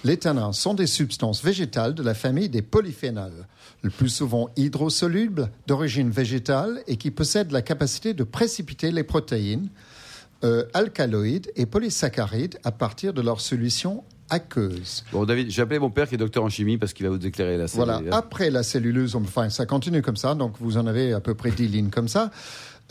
Les 0.04 0.18
tanins 0.18 0.52
sont 0.52 0.74
des 0.74 0.88
substances 0.88 1.44
végétales 1.44 1.94
de 1.94 2.04
la 2.04 2.14
famille 2.14 2.50
des 2.50 2.62
polyphénols, 2.62 3.46
le 3.84 3.90
plus 3.90 4.10
souvent 4.10 4.50
hydrosolubles, 4.56 5.52
d'origine 5.68 6.10
végétale, 6.10 6.82
et 6.88 6.98
qui 6.98 7.12
possèdent 7.12 7.52
la 7.52 7.62
capacité 7.62 8.14
de 8.14 8.24
précipiter 8.24 8.92
les 8.92 9.04
protéines, 9.04 9.70
euh, 10.44 10.66
alcaloïdes 10.74 11.52
et 11.56 11.68
polysaccharides 11.68 12.58
à 12.64 12.72
partir 12.72 13.14
de 13.14 13.22
leur 13.22 13.40
solution 13.40 14.04
aqueuse. 14.32 15.04
Bon, 15.12 15.26
David, 15.26 15.52
j'ai 15.52 15.62
appelé 15.62 15.78
mon 15.78 15.92
père 15.92 16.08
qui 16.10 16.16
est 16.16 16.18
docteur 16.18 16.44
en 16.44 16.50
chimie 16.50 16.78
parce 16.80 16.94
qu'il 16.94 17.06
va 17.06 17.12
vous 17.16 17.24
éclairer 17.26 17.58
là. 17.58 17.66
Voilà. 17.74 18.02
C'est- 18.04 18.12
Après 18.12 18.50
la 18.50 18.64
cellulose, 18.64 19.16
enfin, 19.16 19.50
ça 19.50 19.66
continue 19.68 20.02
comme 20.02 20.16
ça. 20.18 20.34
Donc, 20.34 20.54
vous 20.60 20.78
en 20.78 20.88
avez 20.88 21.14
à 21.14 21.20
peu 21.20 21.36
près 21.36 21.52
10 21.52 21.68
lignes 21.68 21.90
comme 21.90 22.08
ça. 22.08 22.32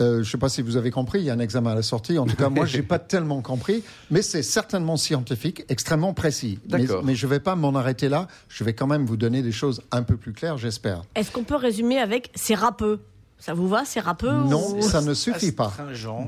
Euh, 0.00 0.14
je 0.14 0.18
ne 0.20 0.24
sais 0.24 0.38
pas 0.38 0.48
si 0.48 0.62
vous 0.62 0.76
avez 0.78 0.90
compris, 0.90 1.18
il 1.18 1.24
y 1.24 1.30
a 1.30 1.34
un 1.34 1.38
examen 1.40 1.72
à 1.72 1.74
la 1.74 1.82
sortie. 1.82 2.16
En 2.16 2.24
tout 2.24 2.36
cas, 2.36 2.48
moi, 2.48 2.64
j'ai 2.64 2.80
pas 2.82 2.98
tellement 2.98 3.42
compris, 3.42 3.82
mais 4.10 4.22
c'est 4.22 4.42
certainement 4.42 4.96
scientifique, 4.96 5.64
extrêmement 5.68 6.14
précis. 6.14 6.58
Mais, 6.72 6.86
D'accord. 6.86 7.04
mais 7.04 7.14
je 7.14 7.26
vais 7.26 7.40
pas 7.40 7.54
m'en 7.54 7.74
arrêter 7.74 8.08
là. 8.08 8.26
Je 8.48 8.64
vais 8.64 8.72
quand 8.72 8.86
même 8.86 9.04
vous 9.04 9.18
donner 9.18 9.42
des 9.42 9.52
choses 9.52 9.82
un 9.90 10.02
peu 10.02 10.16
plus 10.16 10.32
claires, 10.32 10.56
j'espère. 10.56 11.02
Est-ce 11.14 11.30
qu'on 11.30 11.44
peut 11.44 11.56
résumer 11.56 11.98
avec 11.98 12.30
c'est 12.34 12.54
râpeux 12.54 13.00
Ça 13.38 13.52
vous 13.52 13.68
va, 13.68 13.84
c'est 13.84 14.00
râpeux 14.00 14.30
Non, 14.32 14.76
ou- 14.76 14.80
ça 14.82 15.02
ne 15.02 15.12
suffit 15.12 15.52
pas. 15.52 15.70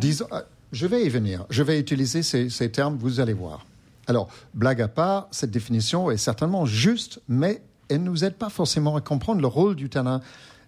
Disons, 0.00 0.26
euh, 0.32 0.42
je 0.72 0.86
vais 0.86 1.04
y 1.06 1.08
venir. 1.08 1.46
Je 1.48 1.62
vais 1.62 1.80
utiliser 1.80 2.22
ces, 2.22 2.50
ces 2.50 2.70
termes, 2.70 2.96
vous 2.98 3.20
allez 3.20 3.32
voir. 3.32 3.64
Alors, 4.06 4.28
blague 4.54 4.82
à 4.82 4.88
part, 4.88 5.28
cette 5.30 5.50
définition 5.50 6.10
est 6.10 6.16
certainement 6.16 6.66
juste, 6.66 7.20
mais 7.28 7.62
elle 7.88 8.02
ne 8.02 8.10
nous 8.10 8.24
aide 8.24 8.34
pas 8.34 8.48
forcément 8.48 8.96
à 8.96 9.00
comprendre 9.00 9.40
le 9.40 9.46
rôle 9.46 9.76
du 9.76 9.88
tanin 9.88 10.20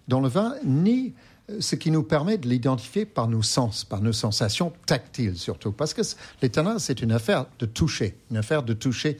dans 0.07 0.21
le 0.21 0.27
vin, 0.27 0.55
ni 0.63 1.13
euh, 1.49 1.57
ce 1.59 1.75
qui 1.75 1.91
nous 1.91 2.03
permet 2.03 2.37
de 2.37 2.47
l'identifier 2.47 3.05
par 3.05 3.27
nos 3.27 3.41
sens, 3.41 3.83
par 3.83 4.01
nos 4.01 4.13
sensations 4.13 4.73
tactiles 4.85 5.37
surtout. 5.37 5.71
Parce 5.71 5.93
que 5.93 6.01
les 6.41 6.49
tanins, 6.49 6.79
c'est 6.79 7.01
une 7.01 7.11
affaire 7.11 7.45
de 7.59 7.65
toucher, 7.65 8.17
une 8.31 8.37
affaire 8.37 8.63
de 8.63 8.73
toucher 8.73 9.17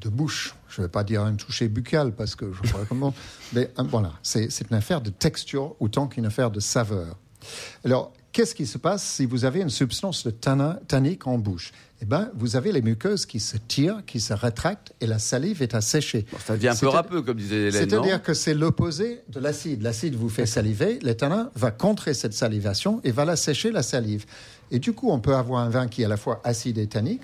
de 0.00 0.08
bouche. 0.08 0.54
Je 0.68 0.80
ne 0.80 0.86
vais 0.86 0.90
pas 0.90 1.04
dire 1.04 1.22
un 1.22 1.34
toucher 1.34 1.68
buccal 1.68 2.12
parce 2.12 2.34
que 2.34 2.52
je 2.52 2.62
ne 2.62 2.66
sais 2.66 2.72
pas 2.72 2.84
comment. 2.88 3.14
Mais 3.52 3.70
euh, 3.78 3.82
voilà, 3.82 4.12
c'est 4.22 4.48
une 4.70 4.76
affaire 4.76 5.00
de 5.00 5.10
texture 5.10 5.74
autant 5.80 6.06
qu'une 6.06 6.26
affaire 6.26 6.50
de 6.50 6.60
saveur. 6.60 7.16
Alors, 7.84 8.12
qu'est-ce 8.32 8.54
qui 8.54 8.66
se 8.66 8.78
passe 8.78 9.04
si 9.04 9.26
vous 9.26 9.44
avez 9.44 9.60
une 9.60 9.70
substance 9.70 10.24
de 10.24 10.30
tanin, 10.30 10.78
tannique 10.88 11.26
en 11.26 11.38
bouche? 11.38 11.72
Eh 12.02 12.06
bien, 12.06 12.30
vous 12.34 12.56
avez 12.56 12.72
les 12.72 12.80
muqueuses 12.80 13.26
qui 13.26 13.40
se 13.40 13.58
tirent, 13.58 14.02
qui 14.06 14.20
se 14.20 14.32
rétractent 14.32 14.94
et 15.00 15.06
la 15.06 15.18
salive 15.18 15.62
est 15.62 15.74
asséchée. 15.74 16.24
Bon, 16.32 16.38
ça 16.38 16.54
devient 16.56 16.68
un 16.68 16.76
peu 16.76 16.88
râpeux, 16.88 17.20
comme 17.20 17.36
disait 17.36 17.68
Hélène. 17.68 17.72
C'est-à-dire 17.72 18.22
que 18.22 18.32
c'est 18.32 18.54
l'opposé 18.54 19.20
de 19.28 19.38
l'acide. 19.38 19.82
L'acide 19.82 20.14
vous 20.14 20.30
fait 20.30 20.46
saliver, 20.46 20.98
le 21.02 21.14
tanin 21.14 21.50
va 21.54 21.70
contrer 21.70 22.14
cette 22.14 22.32
salivation 22.32 23.00
et 23.04 23.10
va 23.10 23.26
la 23.26 23.36
sécher 23.36 23.70
la 23.70 23.82
salive. 23.82 24.24
Et 24.70 24.78
du 24.78 24.94
coup, 24.94 25.10
on 25.10 25.20
peut 25.20 25.34
avoir 25.34 25.62
un 25.62 25.68
vin 25.68 25.88
qui 25.88 26.02
est 26.02 26.06
à 26.06 26.08
la 26.08 26.16
fois 26.16 26.40
acide 26.42 26.78
et 26.78 26.86
tannique. 26.86 27.22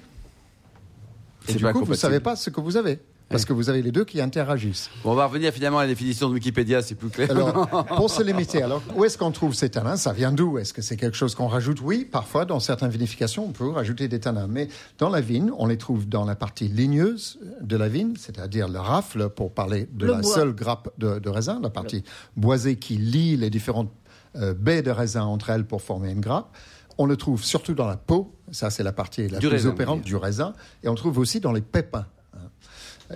Et 1.49 1.55
du 1.55 1.65
coup, 1.65 1.85
vous 1.85 1.93
ne 1.93 1.97
savez 1.97 2.21
pas 2.21 2.37
ce 2.37 2.51
que 2.51 2.61
vous 2.61 2.77
avez. 2.77 3.01
Parce 3.29 3.45
que 3.45 3.53
vous 3.53 3.69
avez 3.69 3.83
les 3.83 3.91
deux 3.91 4.05
qui 4.05 4.21
interagissent. 4.21 4.89
Bon, 5.03 5.11
on 5.11 5.15
va 5.17 5.27
revenir 5.27 5.53
finalement 5.53 5.79
à 5.79 5.83
la 5.83 5.89
définition 5.89 6.29
de 6.29 6.35
Wikipédia, 6.35 6.81
c'est 6.81 6.95
plus 6.95 7.09
clair. 7.09 7.29
Alors, 7.33 7.67
pour 7.97 8.09
se 8.09 8.23
limiter, 8.23 8.63
alors 8.63 8.81
où 8.95 9.05
est-ce 9.05 9.19
qu'on 9.19 9.33
trouve 9.33 9.53
ces 9.53 9.69
tanins? 9.69 9.97
Ça 9.97 10.13
vient 10.13 10.31
d'où? 10.31 10.59
Est-ce 10.59 10.73
que 10.73 10.81
c'est 10.81 10.97
quelque 10.97 11.17
chose 11.17 11.35
qu'on 11.35 11.49
rajoute? 11.49 11.81
Oui, 11.83 12.05
parfois 12.11 12.45
dans 12.45 12.61
certaines 12.61 12.91
vinifications, 12.91 13.45
on 13.45 13.51
peut 13.51 13.69
rajouter 13.69 14.07
des 14.07 14.21
tanins. 14.21 14.47
Mais 14.47 14.69
dans 14.99 15.09
la 15.11 15.21
vigne, 15.21 15.51
on 15.59 15.67
les 15.67 15.77
trouve 15.77 16.09
dans 16.09 16.25
la 16.25 16.37
partie 16.37 16.69
ligneuse 16.69 17.41
de 17.61 17.77
la 17.77 17.89
vigne, 17.89 18.15
c'est-à-dire 18.17 18.69
le 18.69 18.79
rafle, 18.79 19.29
pour 19.29 19.53
parler 19.53 19.89
de 19.93 20.07
Le 20.07 20.13
la 20.13 20.19
bois. 20.21 20.33
seule 20.35 20.53
grappe 20.55 20.89
de, 20.99 21.19
de 21.19 21.29
raisin, 21.29 21.59
la 21.61 21.71
partie 21.71 22.05
boisée 22.37 22.77
qui 22.77 22.97
lie 22.97 23.37
les 23.37 23.51
différentes 23.51 23.91
euh, 24.37 24.55
baies 24.55 24.83
de 24.83 24.91
raisin 24.93 25.25
entre 25.25 25.51
elles 25.51 25.65
pour 25.67 25.83
former 25.83 26.13
une 26.13 26.21
grappe. 26.21 26.57
On 26.97 27.07
le 27.07 27.17
trouve 27.17 27.43
surtout 27.45 27.75
dans 27.75 27.89
la 27.89 27.97
peau, 27.97 28.33
ça 28.53 28.71
c'est 28.71 28.83
la 28.85 28.93
partie 28.93 29.29
la 29.29 29.39
Du 29.41 29.49
plus 29.49 29.57
raisin, 29.57 29.71
opérante 29.71 29.99
oui. 29.99 30.05
du 30.05 30.17
raisin, 30.17 30.53
et 30.85 30.89
on 30.89 30.93
le 30.93 30.97
trouve 30.97 31.19
aussi 31.19 31.41
dans 31.41 31.53
les 31.53 31.61
pépins. 31.61 32.07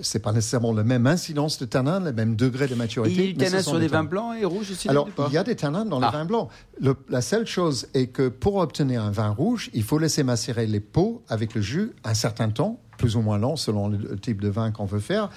C'est 0.02 0.20
pas 0.20 0.32
nécessairement 0.32 0.72
la 0.72 0.84
même 0.84 1.06
incidence 1.06 1.58
de 1.58 1.64
tanin, 1.64 2.00
le 2.00 2.12
même 2.12 2.36
degré 2.36 2.66
de 2.66 2.72
Il 2.72 2.78
maturité. 2.78 3.32
y 3.32 3.44
a 3.44 3.50
du 3.50 3.62
sont 3.62 3.70
sur 3.70 3.78
des 3.80 3.88
vins 3.88 4.04
blancs 4.04 4.34
et 4.40 4.44
rouges 4.44 4.70
aussi 4.70 4.88
Alors, 4.88 5.08
il 5.28 5.32
y 5.34 5.38
a 5.38 5.42
des 5.44 5.56
tanins 5.56 5.84
dans 5.84 6.00
Ah. 6.00 6.06
le 6.12 6.18
vin 6.18 6.24
blanc. 6.24 6.48
Le- 6.80 6.96
la 7.08 7.20
seule 7.20 7.46
chose 7.46 7.88
est 7.94 8.06
que 8.08 8.28
pour 8.28 8.56
obtenir 8.56 9.02
un 9.02 9.10
vin 9.10 9.30
rouge, 9.30 9.70
il 9.74 9.82
faut 9.82 9.98
laisser 9.98 10.22
macérer 10.22 10.66
les 10.66 10.80
peaux 10.80 11.22
avec 11.28 11.54
le 11.54 11.60
jus 11.60 11.92
un 12.04 12.14
certain 12.14 12.50
temps, 12.50 12.80
plus 12.98 13.16
ou 13.16 13.20
moins 13.20 13.38
long 13.38 13.56
selon 13.56 13.88
le, 13.88 13.96
le 13.96 14.18
type 14.18 14.40
de 14.40 14.48
vin 14.48 14.70
qu'on 14.70 14.84
veut 14.86 15.00
faire. 15.00 15.28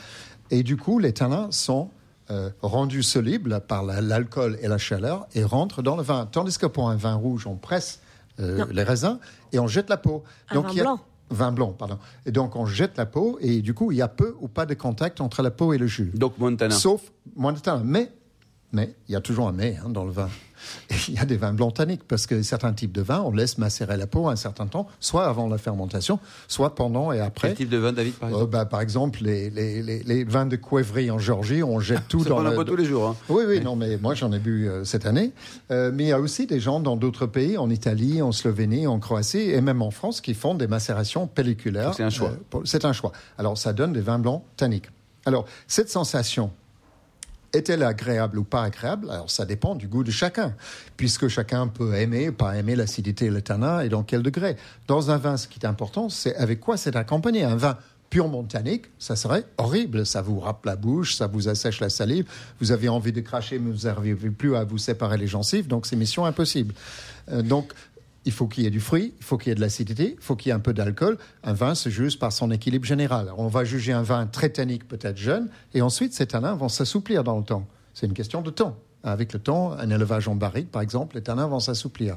Et 0.51 0.61
du 0.63 0.77
coup, 0.77 0.99
les 0.99 1.13
tanins 1.13 1.47
sont 1.51 1.89
euh, 2.31 2.49
rendus 2.61 3.03
solubles 3.03 3.59
par 3.67 3.83
la- 3.83 3.99
l'alcool 3.99 4.57
et 4.61 4.67
la 4.69 4.77
chaleur 4.77 5.27
et 5.35 5.43
rentrent 5.43 5.81
dans 5.81 5.97
le 5.97 6.03
vin. 6.03 6.25
Tandis 6.31 6.57
que 6.57 6.65
pour 6.65 6.89
un 6.89 6.95
vin 6.95 7.15
rouge, 7.15 7.47
on 7.47 7.55
presse 7.57 7.99
euh, 8.39 8.65
les 8.71 8.83
raisins 8.83 9.19
et 9.51 9.59
on 9.59 9.67
jette 9.67 9.89
la 9.89 9.97
peau. 9.97 10.23
Un 10.49 10.61
vin 10.61 10.67
il 10.71 10.77
y 10.77 10.79
a- 10.79 10.83
blanc. 10.83 10.99
Vin 11.29 11.51
blanc, 11.51 11.71
pardon. 11.71 11.97
Et 12.25 12.31
donc, 12.31 12.55
on 12.55 12.65
jette 12.65 12.97
la 12.97 13.05
peau 13.05 13.37
et 13.41 13.61
du 13.61 13.73
coup, 13.73 13.91
il 13.91 13.97
y 13.97 14.01
a 14.01 14.07
peu 14.07 14.35
ou 14.39 14.47
pas 14.47 14.65
de 14.65 14.73
contact 14.73 15.21
entre 15.21 15.41
la 15.41 15.51
peau 15.51 15.73
et 15.73 15.77
le 15.77 15.87
jus. 15.87 16.11
Donc, 16.13 16.37
Montana. 16.37 16.73
Sauf 16.75 17.11
tanin. 17.63 17.81
Mais, 17.83 18.11
mais, 18.73 18.93
il 19.07 19.13
y 19.13 19.15
a 19.15 19.21
toujours 19.21 19.47
un 19.47 19.51
mais 19.53 19.77
hein, 19.83 19.89
dans 19.89 20.03
le 20.05 20.11
vin. 20.11 20.29
Et 20.89 20.93
il 21.09 21.15
y 21.15 21.19
a 21.19 21.25
des 21.25 21.35
vins 21.35 21.51
blancs 21.51 21.73
tanniques 21.73 22.03
parce 22.07 22.25
que 22.25 22.41
certains 22.41 22.71
types 22.71 22.93
de 22.93 23.01
vins, 23.01 23.21
on 23.25 23.31
laisse 23.31 23.57
macérer 23.57 23.97
la 23.97 24.07
peau 24.07 24.29
un 24.29 24.37
certain 24.37 24.65
temps, 24.65 24.87
soit 25.01 25.25
avant 25.27 25.49
la 25.49 25.57
fermentation, 25.57 26.19
soit 26.47 26.73
pendant 26.73 27.11
et 27.11 27.19
après. 27.19 27.49
Quel 27.49 27.57
type 27.57 27.69
de 27.69 27.77
vin, 27.77 27.91
David, 27.91 28.13
par 28.13 28.29
Euh, 28.29 28.31
exemple 28.31 28.51
bah, 28.51 28.65
par 28.65 28.79
exemple, 28.79 29.19
les, 29.23 29.49
les, 29.49 29.81
les, 29.83 30.03
les 30.03 30.23
vins 30.23 30.45
de 30.45 30.55
Cuivry 30.55 31.11
en 31.11 31.19
Géorgie, 31.19 31.63
on 31.63 31.81
jette 31.81 32.07
tout 32.07 32.23
C'est 32.23 32.29
dans 32.29 32.41
pas 32.41 32.49
le... 32.55 32.63
tous 32.63 32.77
les 32.77 32.85
jours. 32.85 33.09
hein. 33.09 33.15
Oui, 33.27 33.43
oui, 33.45 33.59
non, 33.59 33.75
mais 33.75 33.97
moi 33.97 34.13
j'en 34.15 34.31
ai 34.31 34.39
bu 34.39 34.69
euh, 34.69 34.85
cette 34.85 35.05
année. 35.05 35.33
Euh, 35.71 35.91
mais 35.93 36.03
il 36.05 36.07
y 36.07 36.11
a 36.13 36.19
aussi 36.21 36.47
des 36.47 36.61
gens 36.61 36.79
dans 36.79 36.95
d'autres 36.95 37.25
pays, 37.25 37.57
en 37.57 37.69
Italie, 37.69 38.21
en 38.21 38.31
Slovénie, 38.31 38.87
en 38.87 38.99
Croatie 38.99 39.49
et 39.51 39.59
même 39.59 39.81
en 39.81 39.91
France, 39.91 40.21
qui 40.21 40.33
font 40.33 40.55
des 40.55 40.67
macérations 40.67 41.27
pelliculaires. 41.27 41.93
C'est 41.93 42.03
un 42.03 42.09
choix. 42.09 42.31
Pour- 42.49 42.61
c'est 42.65 42.85
un 42.85 42.93
choix. 42.93 43.11
Alors 43.37 43.57
ça 43.57 43.73
donne 43.73 43.91
des 43.91 44.01
vins 44.01 44.19
blancs 44.19 44.43
tanniques. 44.55 44.87
Alors 45.25 45.45
cette 45.67 45.89
sensation 45.89 46.51
est-elle 47.53 47.83
agréable 47.83 48.39
ou 48.39 48.43
pas 48.43 48.63
agréable? 48.63 49.09
Alors 49.09 49.29
ça 49.29 49.45
dépend 49.45 49.75
du 49.75 49.87
goût 49.87 50.03
de 50.03 50.11
chacun, 50.11 50.53
puisque 50.97 51.27
chacun 51.27 51.67
peut 51.67 51.93
aimer, 51.93 52.31
pas 52.31 52.57
aimer 52.57 52.75
l'acidité 52.75 53.25
et 53.25 53.29
le 53.29 53.41
tanin 53.41 53.81
et 53.81 53.89
dans 53.89 54.03
quel 54.03 54.23
degré? 54.23 54.57
Dans 54.87 55.11
un 55.11 55.17
vin, 55.17 55.37
ce 55.37 55.47
qui 55.47 55.59
est 55.59 55.65
important, 55.65 56.09
c'est 56.09 56.35
avec 56.35 56.59
quoi 56.59 56.77
c'est 56.77 56.95
accompagné? 56.95 57.43
Un 57.43 57.55
vin 57.55 57.77
purement 58.09 58.43
tannique, 58.43 58.85
ça 58.99 59.15
serait 59.15 59.43
horrible. 59.57 60.05
Ça 60.05 60.21
vous 60.21 60.39
râpe 60.39 60.65
la 60.65 60.75
bouche, 60.75 61.15
ça 61.15 61.25
vous 61.25 61.49
assèche 61.49 61.79
la 61.79 61.89
salive, 61.89 62.25
vous 62.59 62.71
avez 62.71 62.87
envie 62.87 63.11
de 63.11 63.21
cracher, 63.21 63.57
mais 63.57 63.71
vous 63.71 63.87
n'arrivez 63.87 64.29
plus 64.29 64.55
à 64.55 64.63
vous 64.63 64.77
séparer 64.77 65.17
les 65.17 65.25
gencives, 65.25 65.67
donc 65.67 65.87
c'est 65.87 65.95
mission 65.95 66.25
impossible. 66.25 66.75
Euh, 67.31 67.41
donc 67.41 67.73
il 68.25 68.31
faut 68.31 68.47
qu'il 68.47 68.63
y 68.63 68.67
ait 68.67 68.71
du 68.71 68.79
fruit, 68.79 69.13
il 69.19 69.23
faut 69.23 69.37
qu'il 69.37 69.49
y 69.49 69.51
ait 69.51 69.55
de 69.55 69.61
l'acidité, 69.61 70.15
il 70.17 70.23
faut 70.23 70.35
qu'il 70.35 70.49
y 70.49 70.51
ait 70.51 70.55
un 70.55 70.59
peu 70.59 70.73
d'alcool. 70.73 71.17
Un 71.43 71.53
vin 71.53 71.75
se 71.75 71.89
juge 71.89 72.19
par 72.19 72.31
son 72.31 72.51
équilibre 72.51 72.85
général. 72.85 73.31
On 73.37 73.47
va 73.47 73.63
juger 73.63 73.93
un 73.93 74.03
vin 74.03 74.25
très 74.27 74.49
tannique, 74.49 74.87
peut-être 74.87 75.17
jeune, 75.17 75.49
et 75.73 75.81
ensuite 75.81 76.13
ces 76.13 76.27
tanins 76.27 76.55
vont 76.55 76.69
s'assouplir 76.69 77.23
dans 77.23 77.37
le 77.37 77.43
temps. 77.43 77.67
C'est 77.93 78.05
une 78.05 78.13
question 78.13 78.41
de 78.41 78.49
temps. 78.49 78.77
Avec 79.03 79.33
le 79.33 79.39
temps, 79.39 79.73
un 79.73 79.89
élevage 79.89 80.29
en 80.29 80.35
barrique, 80.35 80.71
par 80.71 80.81
exemple, 80.81 81.17
les 81.17 81.23
tanins 81.23 81.47
vont 81.47 81.59
s'assouplir. 81.59 82.15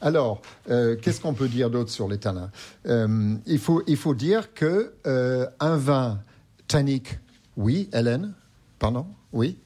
Alors, 0.00 0.42
euh, 0.70 0.96
qu'est-ce 0.96 1.20
qu'on 1.20 1.34
peut 1.34 1.48
dire 1.48 1.70
d'autre 1.70 1.90
sur 1.90 2.08
les 2.08 2.18
tanins? 2.18 2.50
Euh, 2.86 3.34
il, 3.46 3.58
faut, 3.58 3.82
il 3.86 3.96
faut 3.96 4.14
dire 4.14 4.52
que 4.54 4.94
euh, 5.06 5.46
un 5.60 5.76
vin 5.76 6.20
tannique, 6.66 7.18
oui, 7.56 7.88
Hélène, 7.92 8.34
pardon, 8.78 9.06
oui? 9.32 9.58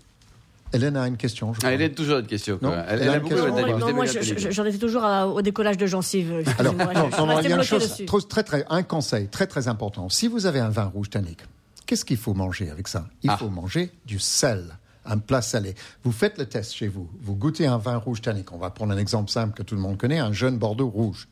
Hélène 0.73 0.97
a 0.97 1.07
une 1.07 1.17
question. 1.17 1.53
Je 1.53 1.59
Ah, 1.59 1.61
crois. 1.61 1.73
Hélène, 1.73 1.93
toujours 1.93 2.19
une 2.19 2.27
question. 2.27 2.59
quoi. 2.59 2.69
Non, 2.77 2.85
elle, 2.89 3.03
elle 3.03 3.09
a 3.11 3.21
beaucoup 3.21 3.35
question. 3.35 3.51
Non, 3.51 3.59
aimez 3.89 3.93
moi, 3.93 4.05
j'en 4.07 4.65
étais 4.65 4.79
toujours 4.79 5.05
à- 5.05 5.27
au 5.29 5.43
décollage 5.43 5.77
de 5.77 5.87
gencives. 5.87 6.31
Alors, 6.59 6.73
Excusez-moi, 6.73 6.95
non, 6.95 7.07
je- 7.11 7.17
je 7.17 7.21
non, 7.21 7.27
non, 7.27 7.35
restais 7.35 7.45
il 7.49 7.51
y 7.51 7.53
a 7.53 7.57
une 7.57 7.63
chose, 7.63 8.03
trop- 8.07 8.21
très, 8.21 8.43
très, 8.43 8.65
un 8.71 8.83
conseil 8.83 9.29
très, 9.29 9.47
très 9.47 9.69
important. 9.69 10.09
Si 10.09 10.29
vous 10.29 10.47
avez 10.47 10.61
un 10.61 10.71
vin 10.71 10.85
rouge 10.85 11.11
tannique, 11.11 11.41
qu'est-ce 11.87 12.05
qu'il 12.05 12.17
faut 12.17 12.35
manger 12.35 12.71
avec 12.71 12.89
ça? 12.89 13.07
Il 13.23 13.31
Ah. 13.31 13.37
faut 13.37 13.49
manger 13.51 13.91
du 14.07 14.19
sel, 14.19 14.65
un 15.05 15.19
plat 15.19 15.43
salé. 15.43 15.75
Vous 16.05 16.13
faites 16.13 16.39
le 16.39 16.47
test 16.47 16.73
chez 16.75 16.89
vous. 16.89 17.09
Vous 17.21 17.35
goûtez 17.35 17.67
un 17.67 17.77
vin 17.79 17.97
rouge 17.97 18.23
tannique. 18.23 18.53
On 18.53 18.59
va 18.59 18.71
prendre 18.71 18.93
un 18.95 18.99
exemple 18.99 19.31
simple 19.31 19.55
que 19.55 19.63
tout 19.63 19.75
le 19.75 19.81
monde 19.81 19.99
connaît, 19.99 20.19
un 20.21 20.33
jeune 20.33 20.57
Bordeaux 20.59 20.89
rouge. 20.89 21.29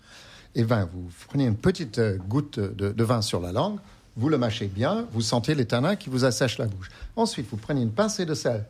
Et 0.55 0.65
ben, 0.65 0.89
vous 0.93 1.09
prenez 1.29 1.45
une 1.47 1.57
petite 1.57 1.99
euh, 1.99 2.17
goutte 2.29 2.59
de, 2.59 2.91
de 2.91 3.05
vin 3.05 3.23
sur 3.23 3.41
la 3.41 3.53
langue, 3.53 3.79
vous 4.17 4.29
le 4.29 4.37
mâchez 4.37 4.67
bien, 4.67 5.07
vous 5.13 5.21
sentez 5.23 5.55
les 5.55 5.65
tanins 5.65 5.95
qui 5.95 6.11
vous 6.11 6.25
assèchent 6.25 6.59
la 6.59 6.67
bouche. 6.67 6.89
Ensuite, 7.15 7.47
vous 7.51 7.57
prenez 7.57 7.81
une 7.83 7.93
pincée 7.93 8.27
de 8.27 8.35
sel, 8.35 8.65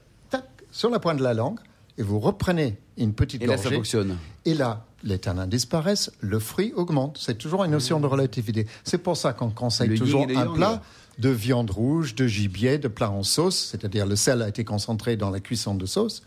sur 0.70 0.90
la 0.90 0.98
pointe 0.98 1.18
de 1.18 1.22
la 1.22 1.34
langue, 1.34 1.58
et 1.98 2.02
vous 2.02 2.18
reprenez 2.20 2.78
une 2.96 3.12
petite 3.12 3.42
Et 3.42 3.46
là, 3.46 3.56
ça 3.56 3.64
gorgée. 3.64 3.76
fonctionne. 3.76 4.16
Et 4.44 4.54
là, 4.54 4.84
les 5.02 5.18
tanins 5.18 5.46
disparaissent, 5.46 6.10
le 6.20 6.38
fruit 6.38 6.72
augmente. 6.74 7.18
C'est 7.20 7.36
toujours 7.38 7.64
une 7.64 7.70
notion 7.72 8.00
de 8.00 8.06
relativité. 8.06 8.66
C'est 8.84 8.98
pour 8.98 9.16
ça 9.16 9.32
qu'on 9.32 9.50
conseille 9.50 9.88
Le 9.88 9.98
toujours 9.98 10.26
et 10.28 10.36
un 10.36 10.46
plat 10.46 10.82
de 11.18 11.28
viande 11.28 11.70
rouge, 11.70 12.14
de 12.14 12.26
gibier, 12.26 12.78
de 12.78 12.88
plat 12.88 13.10
en 13.10 13.22
sauce, 13.22 13.68
c'est-à-dire 13.70 14.06
le 14.06 14.16
sel 14.16 14.40
a 14.42 14.48
été 14.48 14.64
concentré 14.64 15.16
dans 15.16 15.30
la 15.30 15.40
cuisson 15.40 15.74
de 15.74 15.84
sauce, 15.86 16.22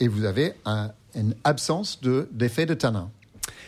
et 0.00 0.08
vous 0.08 0.24
avez 0.24 0.52
un- 0.66 0.90
une 1.14 1.34
absence 1.44 2.00
de- 2.02 2.28
d'effet 2.32 2.66
de 2.66 2.74
tanin. 2.74 3.10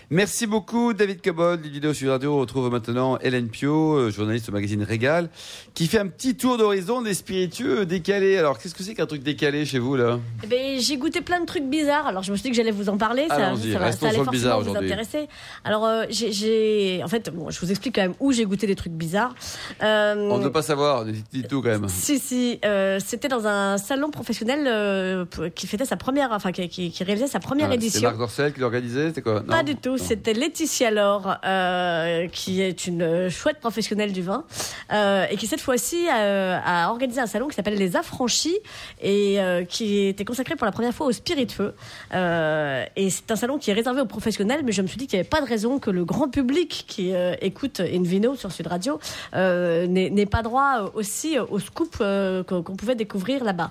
Merci 0.08 0.46
beaucoup, 0.46 0.92
David 0.92 1.20
Cobol. 1.20 1.60
Du 1.60 1.68
vidéo 1.68 1.92
sur 1.92 2.12
Radio, 2.12 2.34
on 2.36 2.38
retrouve 2.38 2.70
maintenant 2.70 3.18
Hélène 3.18 3.48
Pio, 3.48 3.94
euh, 3.96 4.10
journaliste 4.12 4.48
au 4.48 4.52
magazine 4.52 4.84
Régal, 4.84 5.28
qui 5.74 5.88
fait 5.88 5.98
un 5.98 6.06
petit 6.06 6.36
tour 6.36 6.58
d'horizon 6.58 7.02
des 7.02 7.12
spiritueux 7.12 7.84
décalés. 7.86 8.36
Alors, 8.38 8.56
qu'est-ce 8.60 8.76
que 8.76 8.84
c'est 8.84 8.94
qu'un 8.94 9.06
truc 9.06 9.24
décalé 9.24 9.64
chez 9.64 9.80
vous, 9.80 9.96
là? 9.96 10.20
Eh 10.44 10.46
ben, 10.46 10.78
j'ai 10.78 10.96
goûté 10.96 11.22
plein 11.22 11.40
de 11.40 11.44
trucs 11.46 11.64
bizarres. 11.64 12.06
Alors, 12.06 12.22
je 12.22 12.30
me 12.30 12.36
suis 12.36 12.44
dit 12.44 12.50
que 12.50 12.54
j'allais 12.56 12.70
vous 12.70 12.88
en 12.88 12.96
parler. 12.98 13.26
Ça, 13.28 13.34
ça, 13.36 13.50
va- 13.50 13.56
ça 13.56 14.06
allait 14.06 14.16
forcément 14.18 14.30
bizarre 14.30 14.60
vous 14.62 14.76
intéresser. 14.76 15.26
Alors, 15.64 15.84
euh, 15.84 16.04
j'ai-. 16.08 17.00
En 17.02 17.08
fait, 17.08 17.30
bon, 17.34 17.50
je 17.50 17.58
vous 17.58 17.70
explique 17.72 17.96
quand 17.96 18.02
même 18.02 18.14
où 18.20 18.30
j'ai 18.30 18.44
goûté 18.44 18.68
des 18.68 18.76
trucs 18.76 18.92
bizarres. 18.92 19.34
Euh, 19.82 20.14
On 20.30 20.38
ne 20.38 20.44
veut 20.44 20.52
pas 20.52 20.62
savoir, 20.62 21.04
dites 21.04 21.48
tout 21.48 21.62
quand 21.62 21.70
même. 21.70 21.88
Si, 21.88 22.20
si. 22.20 22.60
euh, 22.64 23.00
C'était 23.04 23.26
dans 23.28 23.48
un 23.48 23.76
salon 23.76 24.10
professionnel 24.10 25.26
qui 25.56 25.66
fêtait 25.66 25.84
sa 25.84 25.96
première. 25.96 26.30
Enfin, 26.30 26.52
qui, 26.52 26.68
qui- 26.68 26.92
qui 26.92 27.02
réalisait 27.02 27.26
sa 27.26 27.40
première 27.40 27.66
Ah, 27.66 27.70
C'est 27.72 27.74
édition. 27.78 28.02
Marc 28.02 28.18
Dorcel 28.18 28.52
qui 28.52 28.60
l'organisait 28.60 29.08
C'était 29.08 29.22
quoi? 29.22 29.40
Non? 29.40 29.46
Pas 29.48 29.64
du 29.64 29.74
tout, 29.74 29.95
nous, 29.96 30.04
c'était 30.04 30.32
Laetitia 30.32 30.90
Laure, 30.90 31.36
euh, 31.44 32.28
qui 32.28 32.60
est 32.60 32.86
une 32.86 33.28
chouette 33.30 33.60
professionnelle 33.60 34.12
du 34.12 34.22
vin, 34.22 34.44
euh, 34.92 35.26
et 35.30 35.36
qui 35.36 35.46
cette 35.46 35.60
fois-ci 35.60 36.06
euh, 36.08 36.58
a 36.64 36.90
organisé 36.90 37.20
un 37.20 37.26
salon 37.26 37.48
qui 37.48 37.54
s'appelle 37.54 37.76
Les 37.76 37.96
Affranchis, 37.96 38.58
et 39.00 39.40
euh, 39.40 39.64
qui 39.64 40.06
était 40.06 40.24
consacré 40.24 40.56
pour 40.56 40.66
la 40.66 40.72
première 40.72 40.92
fois 40.92 41.06
au 41.06 41.12
spiritueux. 41.12 41.74
Et 42.12 43.10
c'est 43.10 43.30
un 43.30 43.36
salon 43.36 43.58
qui 43.58 43.70
est 43.70 43.74
réservé 43.74 44.00
aux 44.00 44.06
professionnels, 44.06 44.62
mais 44.64 44.72
je 44.72 44.82
me 44.82 44.86
suis 44.86 44.96
dit 44.98 45.06
qu'il 45.06 45.16
n'y 45.16 45.20
avait 45.20 45.28
pas 45.28 45.40
de 45.40 45.46
raison 45.46 45.78
que 45.78 45.90
le 45.90 46.04
grand 46.04 46.28
public 46.28 46.84
qui 46.86 47.12
écoute 47.40 47.80
Invino 47.80 48.36
sur 48.36 48.52
Sud 48.52 48.66
Radio 48.66 48.98
n'ait 49.34 50.26
pas 50.26 50.42
droit 50.42 50.90
aussi 50.94 51.38
au 51.38 51.58
scoop 51.58 51.96
qu'on 51.98 52.76
pouvait 52.76 52.94
découvrir 52.94 53.44
là-bas. 53.44 53.70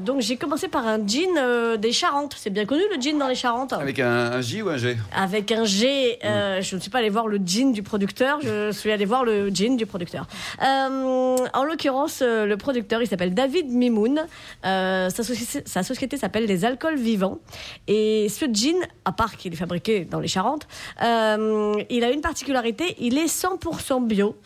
Donc 0.00 0.20
j'ai 0.20 0.36
commencé 0.36 0.68
par 0.68 0.86
un 0.86 0.98
jean 1.06 1.76
des 1.78 1.92
Charentes. 1.92 2.34
C'est 2.38 2.50
bien 2.50 2.64
connu 2.64 2.82
le 2.94 3.00
jean 3.00 3.18
dans 3.18 3.28
les 3.28 3.34
Charentes? 3.34 3.72
Avec 3.72 3.98
un, 3.98 4.32
un 4.32 4.40
J 4.40 4.62
ou 4.62 4.68
un 4.68 4.76
G? 4.76 4.96
Avec 5.22 5.52
un 5.52 5.64
G. 5.64 6.18
euh, 6.24 6.58
Mm. 6.58 6.62
Je 6.62 6.76
ne 6.76 6.80
suis 6.80 6.90
pas 6.90 6.98
allée 6.98 7.10
voir 7.10 7.28
le 7.28 7.38
jean 7.44 7.72
du 7.72 7.82
producteur, 7.82 8.40
je 8.42 8.72
suis 8.72 8.90
allée 8.90 9.04
voir 9.04 9.24
le 9.24 9.50
jean 9.54 9.76
du 9.76 9.86
producteur. 9.86 10.26
Euh, 10.62 11.36
en 11.54 11.64
l'occurrence, 11.64 12.20
euh, 12.22 12.46
le 12.46 12.56
producteur, 12.56 13.02
il 13.02 13.06
s'appelle 13.06 13.34
David 13.34 13.68
Mimoun. 13.68 14.26
Euh, 14.64 15.10
sa, 15.10 15.22
société, 15.22 15.62
sa 15.64 15.82
société 15.82 16.16
s'appelle 16.16 16.46
Les 16.46 16.64
Alcools 16.64 16.96
Vivants. 16.96 17.38
Et 17.86 18.28
ce 18.28 18.46
jean, 18.52 18.76
à 19.04 19.12
part 19.12 19.36
qu'il 19.36 19.52
est 19.52 19.56
fabriqué 19.56 20.04
dans 20.04 20.20
les 20.20 20.28
Charentes, 20.28 20.66
il 21.00 22.04
a 22.04 22.10
une 22.10 22.20
particularité, 22.20 22.96
il 22.98 23.18
est 23.18 23.26
100% 23.26 24.06
bio. 24.06 24.36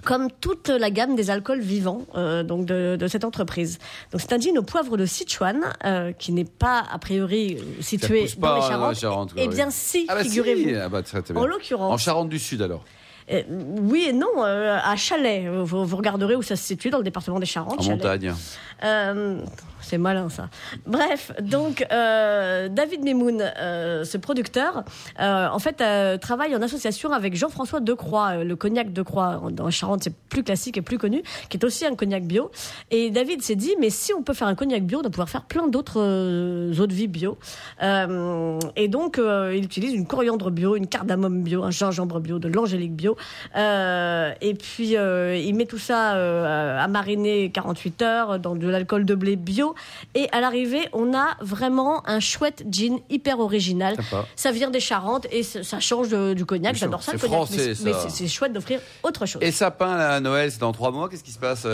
Euh, 0.00 0.06
comme 0.06 0.28
toute 0.40 0.68
la 0.68 0.90
gamme 0.90 1.14
des 1.16 1.30
alcools 1.30 1.60
vivants 1.60 2.06
euh, 2.14 2.42
donc 2.42 2.66
de, 2.66 2.96
de 2.96 3.08
cette 3.08 3.24
entreprise. 3.24 3.78
Donc 4.12 4.20
c'est 4.20 4.32
un 4.32 4.38
gin 4.38 4.56
au 4.58 4.62
poivre 4.62 4.96
de 4.96 5.06
Sichuan 5.06 5.60
euh, 5.84 6.12
qui 6.12 6.32
n'est 6.32 6.44
pas 6.44 6.84
a 6.90 6.98
priori 6.98 7.58
euh, 7.58 7.82
situé 7.82 8.26
dans 8.38 8.54
les 8.54 8.60
dans 8.60 8.94
Charentes. 8.94 9.32
quoi, 9.32 9.42
eh 9.42 9.48
oui. 9.48 9.54
bien 9.54 9.70
si, 9.70 10.06
Ah 10.08 10.14
bah 10.14 10.22
si 10.22 10.30
figurez-vous. 10.30 10.70
Ah 10.82 10.88
bah. 10.88 11.02
En 11.34 11.36
En 11.40 11.46
l'occurrence, 11.46 12.00
Charente 12.02 12.28
du 12.28 12.38
Sud 12.38 12.62
alors 12.62 12.84
euh, 13.30 13.42
oui 13.80 14.06
et 14.08 14.12
non, 14.12 14.28
euh, 14.38 14.78
à 14.82 14.96
Chalais. 14.96 15.48
Vous, 15.48 15.84
vous 15.84 15.96
regarderez 15.96 16.36
où 16.36 16.42
ça 16.42 16.56
se 16.56 16.64
situe 16.64 16.90
dans 16.90 16.98
le 16.98 17.04
département 17.04 17.38
des 17.38 17.46
Charentes. 17.46 17.80
En 17.80 17.90
montagne. 17.90 18.34
Euh, 18.82 19.40
c'est 19.82 19.98
malin 19.98 20.28
ça. 20.28 20.48
Bref, 20.86 21.32
donc 21.40 21.86
David 21.90 23.02
Memoun, 23.02 23.38
ce 23.38 24.16
producteur, 24.16 24.84
en 25.18 25.58
fait 25.58 25.82
travaille 26.20 26.54
en 26.54 26.62
association 26.62 27.12
avec 27.12 27.34
Jean-François 27.34 27.80
Decroix, 27.80 28.44
le 28.44 28.56
cognac 28.56 28.92
Decroix 28.92 29.42
dans 29.50 29.70
Charente, 29.70 30.04
c'est 30.04 30.14
plus 30.14 30.42
classique 30.42 30.76
et 30.76 30.82
plus 30.82 30.98
connu, 30.98 31.22
qui 31.48 31.56
est 31.56 31.64
aussi 31.64 31.86
un 31.86 31.94
cognac 31.94 32.24
bio. 32.24 32.50
Et 32.90 33.10
David 33.10 33.42
s'est 33.42 33.56
dit, 33.56 33.74
mais 33.80 33.90
si 33.90 34.12
on 34.14 34.22
peut 34.22 34.34
faire 34.34 34.48
un 34.48 34.54
cognac 34.54 34.82
bio, 34.84 34.98
on 34.98 35.02
doit 35.02 35.10
pouvoir 35.10 35.30
faire 35.30 35.44
plein 35.44 35.66
d'autres 35.68 36.00
eaux 36.00 36.86
de 36.86 36.94
vie 36.94 37.08
bio. 37.08 37.38
Et 37.80 38.88
donc 38.88 39.18
il 39.18 39.64
utilise 39.64 39.94
une 39.94 40.06
coriandre 40.06 40.50
bio, 40.50 40.76
une 40.76 40.86
cardamome 40.86 41.42
bio, 41.42 41.62
un 41.64 41.70
gingembre 41.70 42.20
bio, 42.20 42.38
de 42.38 42.48
l'angélique 42.48 42.94
bio. 42.94 43.16
Euh, 43.56 44.32
et 44.40 44.54
puis 44.54 44.96
euh, 44.96 45.36
il 45.36 45.54
met 45.54 45.66
tout 45.66 45.78
ça 45.78 46.14
euh, 46.14 46.78
à 46.82 46.88
mariner 46.88 47.50
48 47.50 48.02
heures 48.02 48.38
dans 48.38 48.54
de 48.54 48.68
l'alcool 48.68 49.04
de 49.04 49.14
blé 49.14 49.36
bio. 49.36 49.74
Et 50.14 50.28
à 50.32 50.40
l'arrivée, 50.40 50.88
on 50.92 51.14
a 51.14 51.36
vraiment 51.40 52.02
un 52.08 52.20
chouette 52.20 52.64
gin 52.70 52.98
hyper 53.10 53.40
original. 53.40 53.96
Sympa. 53.96 54.26
Ça 54.36 54.52
vient 54.52 54.70
des 54.70 54.80
Charentes 54.80 55.26
et 55.30 55.42
ça 55.42 55.80
change 55.80 56.08
de- 56.08 56.34
du 56.34 56.44
cognac. 56.44 56.74
J'adore 56.76 57.02
ça, 57.02 57.12
le 57.12 57.18
c'est 57.18 57.26
cognac. 57.28 57.46
français, 57.46 57.72
mais 57.84 57.92
c'est- 58.08 58.28
chouette 58.28 58.52
d'offrir 58.52 58.80
autre 59.02 59.26
chose. 59.26 59.42
Et 59.42 59.50
sapin 59.52 59.96
là, 59.96 60.12
à 60.14 60.20
Noël, 60.20 60.50
c'est 60.50 60.60
dans 60.60 60.72
trois 60.72 60.90
mois. 60.90 61.08
Qu'est-ce 61.08 61.24
qui 61.24 61.32
se 61.32 61.38
passe 61.38 61.66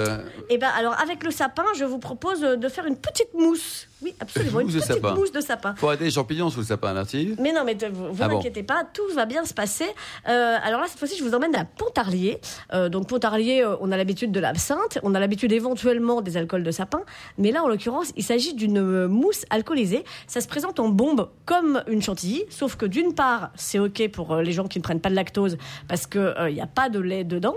Et 0.48 0.59
ben 0.59 0.70
alors 0.78 0.94
avec 1.00 1.22
le 1.24 1.30
sapin, 1.30 1.64
je 1.78 1.85
vous 1.85 1.98
propose 1.98 2.40
de 2.40 2.68
faire 2.68 2.87
une 2.87 2.96
petite 2.96 3.32
mousse. 3.35 3.88
Oui, 4.02 4.14
absolument, 4.20 4.61
une 4.61 4.66
petite 4.66 4.82
sapin. 4.85 5.14
mousse 5.14 5.32
de 5.32 5.40
sapin. 5.40 5.74
Faut 5.76 5.87
arrêter 5.88 6.04
les 6.04 6.11
champignons 6.11 6.50
sous 6.50 6.61
le 6.61 6.66
sapin, 6.66 7.02
tu 7.06 7.35
Mais 7.40 7.52
non, 7.52 7.62
mais 7.64 7.76
te- 7.76 7.87
vous 7.87 8.12
vous 8.12 8.22
Ah 8.22 8.28
bon. 8.28 8.38
inquiétez 8.38 8.62
pas, 8.62 8.82
tout 8.92 9.02
va 9.14 9.24
bien 9.24 9.44
se 9.46 9.54
passer. 9.54 9.87
Euh, 10.28 10.56
alors 10.62 10.80
là, 10.82 10.87
cette 10.87 10.98
fois-ci, 10.98 11.16
je 11.18 11.24
vous 11.24 11.35
emmène 11.35 11.56
à 11.56 11.64
Pontarlier. 11.64 12.38
Euh, 12.74 12.90
donc 12.90 13.09
Pontarlier, 13.09 13.62
euh, 13.62 13.74
on 13.80 13.90
a 13.92 13.96
l'habitude 13.96 14.32
de 14.32 14.40
l'absinthe, 14.40 14.98
on 15.02 15.14
a 15.14 15.18
l'habitude 15.20 15.50
éventuellement 15.52 16.20
des 16.20 16.37
alcools 16.37 16.62
de 16.62 16.70
sapin, 16.70 17.00
mais 17.38 17.52
là, 17.52 17.62
en 17.64 17.68
l'occurrence, 17.68 18.12
il 18.16 18.22
s'agit 18.22 18.52
d'une 18.52 19.06
mousse 19.06 19.46
alcoolisée. 19.48 20.04
Ça 20.26 20.42
se 20.42 20.46
présente 20.48 20.78
en 20.78 20.88
bombe 20.90 21.30
comme 21.46 21.82
une 21.88 22.02
chantilly, 22.02 22.44
sauf 22.50 22.76
que 22.76 22.85
d'une 22.85 23.14
part, 23.14 23.50
c'est 23.54 23.78
ok 23.78 24.09
pour 24.11 24.37
les 24.37 24.52
gens 24.52 24.66
qui 24.68 24.78
ne 24.78 24.82
prennent 24.82 25.00
pas 25.00 25.11
de 25.11 25.14
lactose 25.14 25.56
parce 25.88 26.06
que 26.06 26.35
il 26.50 26.54
n'y 26.54 26.61
a 26.61 26.66
pas 26.66 26.90
de 26.90 26.98
lait 26.98 27.24
dedans, 27.24 27.54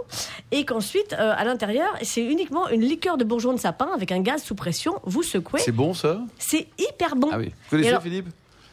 et 0.52 0.64
qu'ensuite, 0.64 1.14
à 1.14 1.44
l'intérieur, 1.44 1.90
c'est 2.02 2.24
uniquement 2.24 2.70
une 2.70 2.82
liqueur 2.82 3.18
de 3.18 3.26
bourgeon 3.26 3.52
de 3.54 3.60
sapin 3.60 3.90
avec 3.94 4.14
un 4.14 4.22
gaz 4.22 4.42
sous 4.42 4.56
pression. 4.56 4.94
Vous 5.04 5.22
secouez, 5.24 5.60
C'est 5.60 5.74
bon 5.74 5.94
ça? 5.94 6.22
C'est 6.38 6.68
hyper 6.78 7.16
bon. 7.16 7.30
Ah 7.32 7.38
oui. 7.38 7.46
Vous 7.50 7.70
connaissez 7.70 7.88
Et 7.88 7.90
alors- 7.90 8.02
Philippe? 8.04 8.28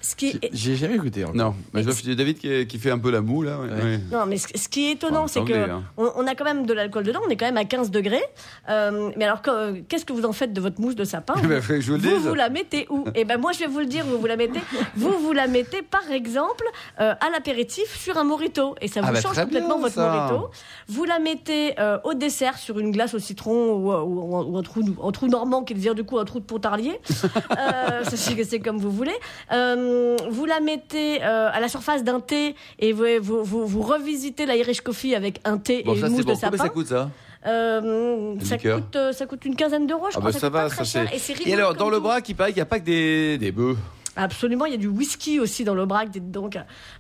Ce 0.09 0.15
qui 0.15 0.29
est 0.29 0.51
J'ai 0.53 0.77
jamais 0.77 0.99
goûté 0.99 1.25
encore. 1.25 1.35
Non. 1.37 1.55
Mais 1.75 1.83
je 1.83 1.91
vois 1.91 2.15
David 2.15 2.39
qui, 2.39 2.67
qui 2.67 2.79
fait 2.79 2.91
un 2.93 2.99
peu 2.99 3.11
la 3.11 3.21
moue 3.21 3.43
là. 3.43 3.59
ouais. 3.59 3.69
Ouais. 3.69 4.01
Non, 4.13 4.25
mais 4.27 4.37
ce, 4.37 4.47
ce 4.55 4.69
qui 4.69 4.87
est 4.89 4.93
étonnant, 4.93 5.27
c'est 5.27 5.43
que 5.45 5.53
hein. 5.71 5.83
on, 5.97 6.13
on 6.17 6.27
a 6.27 6.35
quand 6.35 6.45
même 6.45 6.65
de 6.65 6.73
l'alcool 6.73 7.03
dedans. 7.05 7.21
On 7.27 7.31
est 7.31 7.37
quand 7.37 7.47
même 7.47 7.57
à 7.57 7.65
15 7.65 7.91
degrés. 7.91 8.23
Euh, 8.69 9.11
mais 9.17 9.25
alors, 9.25 9.43
que- 9.43 9.81
qu'est-ce 9.81 10.05
que 10.05 10.13
vous 10.13 10.25
en 10.25 10.33
faites 10.33 10.53
de 10.53 10.61
votre 10.61 10.81
mousse 10.81 10.95
de 10.95 11.05
sapin 11.05 11.35
Eh 11.43 11.47
ben, 11.47 11.61
je 11.61 11.93
vous 11.93 11.99
Vous 11.99 12.21
vous 12.29 12.35
la 12.35 12.51
mettez 12.51 12.87
où? 12.89 13.05
Eh 13.17 13.25
ben 13.25 13.39
moi, 13.39 13.51
je 13.53 13.59
vais 13.61 13.67
vous 13.67 13.81
le 13.81 13.87
dire. 13.87 14.05
Vous 14.07 14.19
vous 14.19 14.27
la 14.27 14.37
mettez. 14.37 14.61
Vous 14.97 15.11
vous 15.19 15.33
la 15.33 15.49
mettez, 15.49 15.83
par 15.83 16.09
exemple, 16.13 16.65
euh, 17.01 17.15
à 17.21 17.31
l'apéritif 17.31 17.97
sur 17.99 18.17
un 18.17 18.25
morito, 18.25 18.77
et 18.81 18.89
ça 18.89 19.01
vous 19.01 19.09
Ah 19.09 19.13
bah, 19.13 19.21
change 19.21 19.37
complètement 19.37 19.75
bien, 19.79 19.83
votre 19.83 19.95
ça. 19.95 20.09
morito. 20.31 20.51
Vous 20.89 21.05
la 21.05 21.19
mettez 21.19 21.75
euh, 21.81 21.99
au 22.05 22.15
dessert 22.15 22.59
sur 22.59 22.79
une 22.79 22.93
glace 22.93 23.15
au 23.15 23.19
citron 23.19 23.73
ou, 23.73 23.93
ou- 23.93 24.53
ou 24.53 24.57
un 24.59 24.63
trou, 24.63 24.83
un 25.03 25.11
trou 25.11 25.27
normand 25.27 25.65
qui 25.65 25.75
devient 25.75 25.95
du 25.97 26.05
coup 26.05 26.19
un 26.19 26.25
trou 26.25 26.39
de 26.39 26.45
pontarlier. 26.45 27.01
euh, 27.59 28.03
c'est 28.05 28.45
c'est 28.45 28.61
comme 28.61 28.79
vous 28.79 28.91
voulez. 28.91 29.15
Euh, 29.53 29.95
vous 30.31 30.45
la 30.47 30.61
mettez 30.61 31.23
euh, 31.23 31.51
à 31.53 31.61
la 31.61 31.69
surface 31.69 32.05
d'un 32.05 32.21
thé 32.21 32.55
et 32.79 32.93
vous, 32.93 33.05
vous, 33.21 33.45
vous, 33.45 33.67
vous 33.67 33.83
revisitez 33.83 34.47
l'Irish 34.47 34.81
Coffee 34.81 35.15
avec 35.15 35.41
un 35.45 35.59
thé 35.59 35.83
Bon, 35.85 35.95
et 35.95 36.01
ça 36.01 36.07
une 36.07 36.13
mousse 36.15 36.25
bon. 36.25 36.33
de 36.33 36.39
Combien 36.39 36.51
sapin. 36.51 36.63
ça 36.65 36.69
coûte 36.71 36.87
ça 36.87 37.11
Euh, 37.47 38.35
ça, 38.43 38.59
coûte, 38.59 38.97
euh, 38.97 39.13
ça 39.13 39.27
coûte 39.27 39.45
une 39.45 39.55
quinzaine 39.57 39.87
d'euros, 39.87 40.07
je 40.11 40.17
Ah 40.17 40.21
crois. 40.21 40.33
bah 40.33 40.39
ça 40.39 40.49
va, 40.49 40.69
ça 40.69 40.85
c'est. 40.85 41.05
Et 41.45 41.49
Et 41.51 41.55
alors, 41.55 41.75
dans 41.75 41.91
le 41.91 42.01
bras, 42.01 42.19
il 42.27 42.35
paraît 42.35 42.51
qu'il 42.51 42.59
n'y 42.59 42.63
a 42.63 42.67
pas 42.67 42.81
que 42.81 42.85
des, 42.85 43.39
des 43.39 43.53
bœufs. 43.53 43.77
Absolument, 44.19 44.65
il 44.65 44.73
y 44.73 44.75
a 44.75 44.79
du 44.79 44.87
whisky 44.89 45.39
aussi 45.41 45.63
dans 45.63 45.75
le 45.75 45.85
braque, 45.85 46.11
donc. 46.31 46.57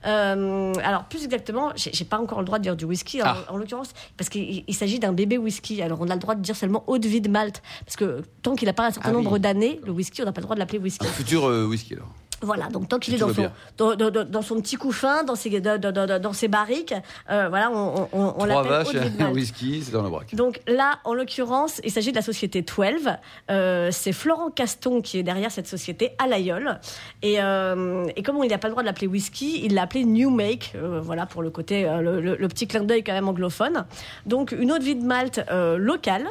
Euh, 0.07 0.73
alors, 0.85 1.05
plus 1.05 1.25
exactement, 1.25 1.73
j'ai 1.75 2.05
pas 2.05 2.19
encore 2.19 2.41
le 2.41 2.45
droit 2.45 2.59
de 2.59 2.63
dire 2.65 2.77
du 2.77 2.85
whisky, 2.85 3.23
en, 3.23 3.27
Ah. 3.27 3.39
en 3.49 3.57
l'occurrence, 3.57 3.89
parce 4.19 4.29
qu'il 4.29 4.65
il 4.69 4.75
s'agit 4.75 4.99
d'un 4.99 5.15
bébé 5.15 5.39
whisky. 5.39 5.81
Alors, 5.81 5.99
on 6.03 6.09
a 6.11 6.15
le 6.15 6.21
droit 6.21 6.35
de 6.35 6.43
dire 6.43 6.55
seulement 6.55 6.85
eau 6.87 6.99
de 6.99 7.09
vie 7.09 7.23
de 7.23 7.31
Malte, 7.31 7.63
parce 7.87 7.97
que 7.97 8.21
tant 8.43 8.55
qu'il 8.55 8.67
n'a 8.67 8.75
pas 8.75 8.87
un 8.87 8.91
certain 8.91 9.09
Ah 9.13 9.17
oui. 9.17 9.25
nombre 9.25 9.39
d'années, 9.39 9.81
le 9.85 9.93
whisky, 9.93 10.21
on 10.21 10.27
n'a 10.27 10.33
pas 10.33 10.43
le 10.43 10.45
droit 10.45 10.57
de 10.57 10.61
l'appeler 10.61 10.79
whisky. 10.79 11.07
Un 11.07 11.11
futur 11.11 11.47
euh, 11.47 11.65
whisky 11.65 11.95
alors. 11.95 12.09
Voilà, 12.42 12.66
donc 12.68 12.88
tant 12.88 12.99
qu'il 12.99 13.14
est 13.14 13.18
dans 13.18 13.29
son, 13.33 13.51
dans, 13.79 13.94
dans- 13.96 14.11
dans- 14.11 14.25
dans 14.29 14.42
son 14.42 14.61
petit 14.61 14.77
couffin, 14.77 15.25
dans 15.25 15.35
ses, 15.37 15.61
dans, 15.61 15.81
dans- 15.81 15.92
dans- 15.92 16.20
dans 16.20 16.33
ses 16.35 16.49
barriques, 16.49 16.94
euh, 17.31 17.46
voilà, 17.49 17.70
on, 17.70 18.09
on, 18.12 18.35
on 18.37 18.46
Trois 18.46 18.62
vaches 18.62 18.94
et 18.94 19.22
un 19.22 19.31
whisky, 19.33 19.83
c'est 19.83 19.92
dans 19.92 20.03
le 20.03 20.11
braque. 20.11 20.35
Donc 20.35 20.61
là, 20.68 20.99
en 21.05 21.14
l'occurrence, 21.14 21.81
il 21.85 21.90
s'agit 21.90 22.11
de 22.11 22.16
la 22.16 22.22
société 22.22 22.61
12. 22.62 23.09
Euh, 23.51 23.88
c'est 23.90 24.12
Florent 24.12 24.51
Caston 24.51 25.01
qui 25.01 25.18
est 25.18 25.22
derrière 25.22 25.51
cette 25.51 25.66
société 25.66 26.11
à 26.18 26.27
l'Aïol. 26.27 26.79
Et, 27.22 27.37
euh, 27.40 28.07
et 28.16 28.22
comme 28.22 28.37
il 28.44 28.51
n'a 28.51 28.59
pas 28.59 28.68
le 28.68 28.72
droit 28.72 28.83
de 28.83 28.87
l'appeler 28.88 29.07
whisky, 29.07 29.64
il 29.64 29.75
l'a 29.75 29.83
appelé 29.83 30.05
New 30.05 30.29
Make. 30.31 30.75
voilà 31.03 31.25
pour 31.27 31.42
le 31.42 31.51
côté, 31.51 31.85
le, 31.85 32.20
le- 32.20 32.37
le 32.37 32.49
petit 32.49 32.66
clin 32.66 32.83
d'œil 32.85 33.03
quand 33.03 33.12
même 33.14 33.29
anglophone. 33.29 33.87
Donc 34.27 34.53
une 34.53 34.72
eau 34.72 34.79
de 34.79 34.85
vie 34.85 34.96
de 34.96 35.05
Malte 35.05 35.40
locale 35.79 36.27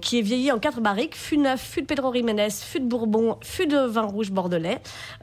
qui 0.00 0.18
est 0.18 0.22
vieillie 0.22 0.50
en 0.52 0.58
quatre 0.58 0.80
barriques 0.80 1.14
fût 1.16 1.36
neuf, 1.36 1.60
fût 1.60 1.82
de 1.82 1.86
Pedro 1.86 2.12
Jiménez, 2.14 2.48
fût 2.50 2.80
de 2.80 2.86
Bourbon, 2.86 3.36
fût 3.42 3.66
de 3.66 3.76
vin 3.86 4.02
rouge 4.02 4.30
bordelais. 4.30 4.61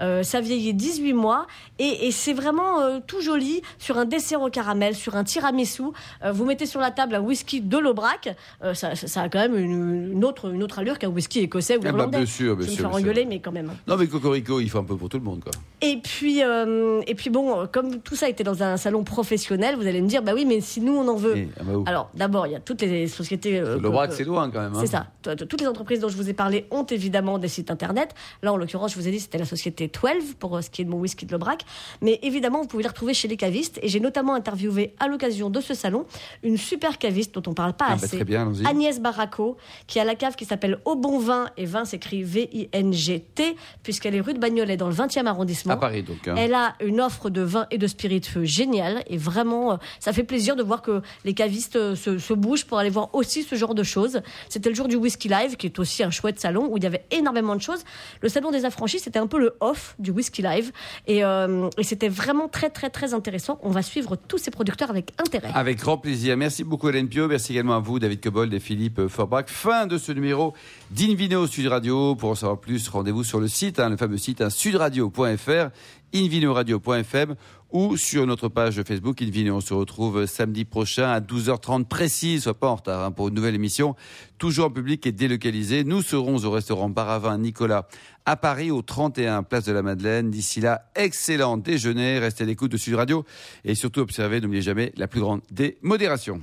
Euh, 0.01 0.23
ça 0.23 0.41
vieillit 0.41 0.73
18 0.73 1.13
mois 1.13 1.47
et, 1.79 2.07
et 2.07 2.11
c'est 2.11 2.33
vraiment 2.33 2.79
euh, 2.81 2.99
tout 3.05 3.21
joli 3.21 3.61
sur 3.77 3.97
un 3.97 4.05
dessert 4.05 4.41
au 4.41 4.49
caramel, 4.49 4.95
sur 4.95 5.15
un 5.15 5.23
tiramisu. 5.23 5.83
Euh, 6.23 6.31
vous 6.31 6.45
mettez 6.45 6.65
sur 6.65 6.79
la 6.79 6.91
table 6.91 7.15
un 7.15 7.21
whisky 7.21 7.61
de 7.61 7.77
l'Aubrac, 7.77 8.35
euh, 8.63 8.73
ça, 8.73 8.91
a 9.21 9.29
quand 9.29 9.39
même 9.39 9.57
une, 9.57 10.11
une 10.13 10.25
autre, 10.25 10.51
une 10.53 10.63
autre 10.63 10.79
allure 10.79 10.97
qu'un 10.99 11.09
whisky 11.09 11.39
écossais 11.39 11.75
ou 11.77 11.79
Ah 11.81 11.83
bah, 11.83 11.89
irlandais. 11.89 12.17
bien 12.19 12.25
sûr, 12.25 12.55
bien 12.55 12.65
Je 12.65 12.71
vais 12.71 12.71
me 12.71 12.75
sûr, 12.77 12.89
bien 12.89 12.97
sûr. 12.97 13.05
engueuler, 13.07 13.25
mais 13.25 13.39
quand 13.39 13.51
même. 13.51 13.71
Non, 13.87 13.97
mais 13.97 14.07
Cocorico, 14.07 14.59
il 14.59 14.69
faut 14.69 14.79
un 14.79 14.83
peu 14.83 14.95
pour 14.95 15.09
tout 15.09 15.17
le 15.17 15.23
monde, 15.23 15.41
quoi. 15.43 15.51
Et 15.81 15.97
puis, 15.97 16.39
et 16.39 17.15
puis 17.15 17.29
bon, 17.29 17.67
comme 17.71 17.99
tout 18.01 18.15
ça 18.15 18.27
était 18.29 18.43
dans 18.43 18.61
un 18.63 18.77
salon 18.77 19.03
professionnel, 19.03 19.75
vous 19.75 19.87
allez 19.87 20.01
me 20.01 20.07
dire, 20.07 20.21
bah 20.21 20.31
oui, 20.35 20.45
mais 20.45 20.59
si 20.61 20.81
nous 20.81 20.93
on 20.95 21.07
en 21.07 21.15
veut. 21.15 21.33
Eh, 21.37 21.49
ah 21.59 21.63
bah 21.63 21.73
Alors, 21.85 22.09
d'abord, 22.15 22.47
il 22.47 22.53
y 22.53 22.55
a 22.55 22.59
toutes 22.59 22.81
les 22.81 23.07
sociétés. 23.07 23.59
que- 23.61 23.79
c'est 24.15 24.23
loin 24.23 24.49
quand 24.49 24.59
même. 24.61 24.73
hein. 24.75 24.79
c'est 24.81 24.87
ça. 24.87 25.07
Toutes 25.47 25.61
les 25.61 25.67
entreprises 25.67 25.99
dont 25.99 26.09
je 26.09 26.17
vous 26.17 26.29
ai 26.29 26.33
parlé 26.33 26.65
ont 26.71 26.83
évidemment 26.85 27.37
des 27.37 27.47
sites 27.47 27.71
internet. 27.71 28.13
Là, 28.43 28.51
en 28.53 28.57
l'occurrence, 28.57 28.93
je 28.93 28.99
vous 28.99 29.07
ai 29.07 29.11
dit 29.11 29.19
c'était 29.29 29.37
la 29.37 29.45
société 29.45 29.87
12 29.89 30.33
pour 30.39 30.57
euh, 30.57 30.61
ce 30.61 30.71
qui 30.71 30.81
est 30.81 30.85
de 30.85 30.89
mon 30.89 30.97
whisky 30.97 31.27
de 31.27 31.31
l'Aubrac. 31.31 31.63
Mais 32.01 32.17
évidemment, 32.23 32.61
vous 32.61 32.67
pouvez 32.67 32.81
les 32.81 32.89
retrouver 32.89 33.13
chez 33.13 33.27
les 33.27 33.37
cavistes. 33.37 33.79
Et 33.83 33.87
j'ai 33.87 33.99
notamment 33.99 34.33
interviewé 34.33 34.95
à 34.99 35.07
l'occasion 35.07 35.51
de 35.51 35.61
ce 35.61 35.75
salon 35.75 36.05
une 36.41 36.57
super 36.57 36.97
caviste 36.97 37.35
dont 37.35 37.43
on 37.51 37.53
parle 37.53 37.73
pas 37.73 37.85
Ah, 37.89 37.95
bah, 37.95 38.01
assez. 38.05 38.15
très 38.17 38.25
bien. 38.25 38.51
Agnès 38.65 38.99
Barraco, 38.99 39.57
qui 39.85 39.99
a 39.99 40.03
la 40.03 40.15
cave 40.15 40.35
qui 40.35 40.45
s'appelle 40.45 40.79
Au 40.85 40.95
Bon 40.95 41.19
Vin. 41.19 41.47
Et 41.57 41.65
vin 41.65 41.85
s'écrit 41.85 42.23
V-I-N-G-T, 42.23 43.55
puisqu'elle 43.83 44.15
est 44.15 44.21
rue 44.21 44.33
de 44.33 44.39
Bagnolet 44.39 44.77
dans 44.77 44.87
le 44.87 44.95
20e 44.95 45.25
arrondissement. 45.27 45.73
À 45.73 45.77
Paris, 45.77 46.01
donc. 46.01 46.27
hein. 46.27 46.35
Elle 46.37 46.53
a 46.55 46.73
une 46.83 46.99
offre 47.01 47.29
de 47.29 47.41
vin 47.41 47.67
et 47.69 47.77
de 47.77 47.85
spiritueux 47.87 48.45
géniale 48.45 49.03
et 49.07 49.17
vraiment, 49.17 49.73
euh, 49.73 49.77
ça 49.99 50.11
fait 50.13 50.23
plaisir 50.23 50.55
de 50.55 50.63
voir 50.63 50.81
que 50.81 51.01
les 51.25 51.33
cavistes 51.35 51.75
euh, 51.75 51.95
se, 51.95 52.17
se 52.17 52.33
bougent 52.33 52.65
pour 52.65 52.79
aller 52.79 52.89
voir 52.89 53.13
aussi 53.13 53.43
ce 53.43 53.53
genre 53.55 53.75
de 53.75 53.83
choses. 53.83 54.21
C'était 54.49 54.69
le 54.69 54.75
jour 54.75 54.87
du 54.87 54.95
Whisky 54.95 55.27
Live, 55.27 55.55
qui 55.55 55.67
est 55.67 55.77
aussi 55.79 56.01
un 56.03 56.09
chouette 56.11 56.39
salon 56.39 56.67
où 56.71 56.77
il 56.77 56.83
y 56.83 56.87
avait 56.87 57.05
énormément 57.11 57.55
de 57.55 57.61
choses. 57.61 57.83
Le 58.21 58.29
salon 58.29 58.51
des 58.51 58.65
affranchis, 58.65 58.99
c'était 58.99 59.18
un 59.19 59.27
peu 59.27 59.39
le 59.39 59.55
off 59.59 59.95
du 59.99 60.11
Whisky 60.11 60.41
Live. 60.41 60.71
Et, 61.07 61.23
euh, 61.23 61.69
et 61.77 61.83
c'était 61.83 62.09
vraiment 62.09 62.47
très, 62.47 62.69
très, 62.69 62.89
très 62.89 63.13
intéressant. 63.13 63.59
On 63.61 63.69
va 63.69 63.81
suivre 63.81 64.15
tous 64.15 64.37
ces 64.37 64.51
producteurs 64.51 64.89
avec 64.89 65.13
intérêt. 65.17 65.51
Avec 65.53 65.79
grand 65.79 65.97
plaisir. 65.97 66.35
Merci 66.37 66.63
beaucoup 66.63 66.89
Hélène 66.89 67.07
Pio. 67.07 67.27
Merci 67.27 67.53
également 67.53 67.75
à 67.75 67.79
vous 67.79 67.99
David 67.99 68.21
Cobold 68.21 68.53
et 68.53 68.59
Philippe 68.59 69.07
Forbach. 69.07 69.45
Fin 69.47 69.87
de 69.87 69.97
ce 69.97 70.11
numéro 70.11 70.53
d'Invino 70.91 71.47
Sud 71.47 71.67
Radio. 71.67 72.15
Pour 72.15 72.31
en 72.31 72.35
savoir 72.35 72.59
plus, 72.59 72.87
rendez-vous 72.89 73.23
sur 73.23 73.39
le 73.39 73.47
site, 73.47 73.79
hein, 73.79 73.89
le 73.89 73.97
fameux 73.97 74.17
site 74.17 74.41
hein, 74.41 74.49
sudradio.fr, 74.49 75.69
invinoradio.fm 76.13 77.35
ou 77.71 77.97
sur 77.97 78.25
notre 78.25 78.47
page 78.47 78.81
Facebook 78.83 79.21
Invino. 79.21 79.55
On 79.55 79.61
se 79.61 79.73
retrouve 79.73 80.25
samedi 80.25 80.65
prochain 80.65 81.09
à 81.09 81.19
12h30 81.19 81.85
précis, 81.85 82.41
soit 82.41 82.59
pas 82.59 82.69
en 82.69 82.75
retard 82.75 83.03
hein, 83.05 83.11
pour 83.11 83.27
une 83.27 83.35
nouvelle 83.35 83.55
émission, 83.55 83.95
toujours 84.37 84.65
en 84.65 84.71
public 84.71 85.05
et 85.05 85.11
délocalisé. 85.11 85.83
Nous 85.83 86.01
serons 86.01 86.43
au 86.43 86.51
restaurant 86.51 86.89
Baravin 86.89 87.37
Nicolas 87.37 87.87
à 88.29 88.35
Paris 88.35 88.69
au 88.69 88.83
31 88.83 89.41
Place 89.41 89.65
de 89.65 89.71
la 89.71 89.81
Madeleine. 89.81 90.29
D'ici 90.29 90.61
là, 90.61 90.91
excellent 90.95 91.57
déjeuner, 91.57 92.19
restez 92.19 92.43
à 92.43 92.45
l'écoute 92.45 92.71
de 92.71 92.77
Sud 92.77 92.93
Radio 92.93 93.25
et 93.65 93.73
surtout 93.73 94.01
observez, 94.01 94.39
n'oubliez 94.39 94.61
jamais, 94.61 94.93
la 94.97 95.07
plus 95.07 95.19
grande 95.19 95.41
des 95.49 95.79
modérations. 95.81 96.39